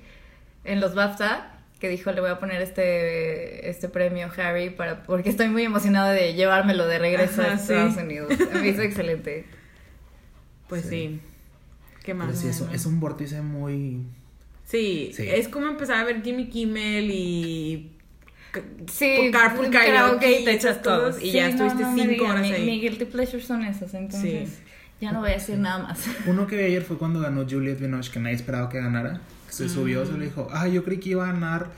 [0.64, 5.30] en los BAFTA, que dijo le voy a poner este este premio Harry para porque
[5.30, 7.72] estoy muy emocionada de llevármelo de regreso Ajá, a sí.
[7.72, 8.32] Estados Unidos.
[8.52, 9.46] Me hizo excelente.
[10.68, 10.88] Pues sí.
[10.90, 11.20] Sí.
[12.04, 12.26] ¿Qué más?
[12.28, 14.02] Pero sí, es, es un vórtice muy...
[14.70, 15.26] Sí, Sí.
[15.28, 17.92] es como empezar a ver Jimmy Kimmel y
[18.90, 22.42] Sí, Carpool Karaoke que y te echas todos y ya estuviste me cinco digan, horas
[22.42, 22.66] mi, ahí.
[22.66, 24.56] Mi guilty pleasure son esas, entonces Sí.
[25.00, 26.00] ya no voy a decir nada más.
[26.26, 29.20] Uno que vi ayer fue cuando ganó Juliette Binoche, que nadie esperaba que ganara.
[29.48, 31.70] Se subió, se le dijo, ah, yo creí que iba a ganar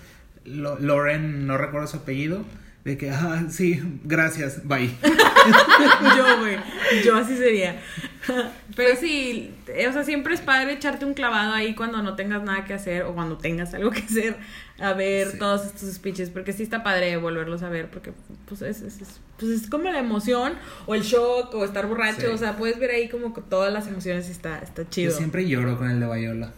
[0.45, 2.45] Lo- Lauren, no recuerdo su apellido.
[2.85, 4.91] De que, ah, sí, gracias, bye.
[6.17, 6.57] yo, güey.
[7.05, 7.79] Yo así sería.
[8.77, 12.43] Pero sí, eh, o sea, siempre es padre echarte un clavado ahí cuando no tengas
[12.43, 14.37] nada que hacer o cuando tengas algo que hacer
[14.79, 15.39] a ver Sí.
[15.39, 18.13] todos estos speeches, porque sí está padre volverlos a ver, porque
[18.47, 20.53] pues es, es, es- pues es como la emoción
[20.87, 22.27] o el shock o estar borracho, Sí.
[22.27, 25.11] o sea, puedes ver ahí como que todas las emociones y está, está chido.
[25.13, 26.53] Yo siempre lloro con el de Viola.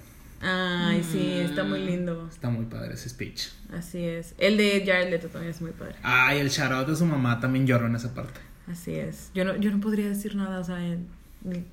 [0.45, 2.29] Ay, sí, está muy lindo.
[2.29, 3.51] Está muy padre ese speech.
[3.73, 4.35] Así es.
[4.39, 5.95] El de Jared Leto también es muy padre.
[6.03, 8.41] Ay, el shout out de su mamá también lloró en esa parte.
[8.67, 9.31] Así es.
[9.35, 11.07] Yo no, yo no podría decir nada, o sea, en-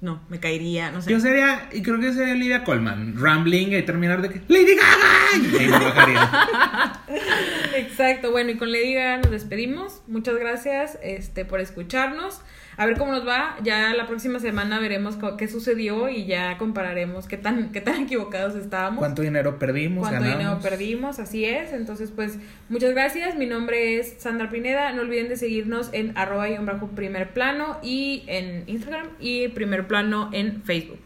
[0.01, 1.11] no, me caería, no sé.
[1.11, 5.51] Yo sería, y creo que sería Olivia Colman, rambling y terminar de que ¡Lady Gaga!
[5.51, 7.01] Y ahí me bajaría.
[7.77, 10.01] Exacto, bueno, y con Lady Gaga nos despedimos.
[10.07, 12.41] Muchas gracias este, por escucharnos.
[12.79, 13.57] A ver cómo nos va.
[13.61, 18.55] Ya la próxima semana veremos qué sucedió y ya compararemos qué tan, qué tan equivocados
[18.55, 18.99] estábamos.
[18.99, 20.07] ¿Cuánto dinero perdimos?
[20.07, 20.39] cuánto ganamos?
[20.39, 21.73] dinero perdimos, así es.
[21.73, 23.35] Entonces, pues, muchas gracias.
[23.35, 24.93] Mi nombre es Sandra Pineda.
[24.93, 29.85] No olviden de seguirnos en arroba y bajo primer plano y en Instagram y primer
[29.85, 30.99] plano en Facebook.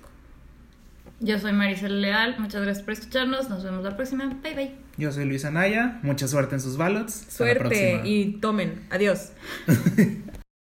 [1.22, 4.72] Yo soy Marisol Leal, muchas gracias por escucharnos, nos vemos la próxima, bye bye.
[4.98, 7.28] Yo soy Luis Anaya, mucha suerte en sus ballots.
[7.30, 8.86] Hasta la Suerte y tomen.
[8.92, 9.32] Adiós.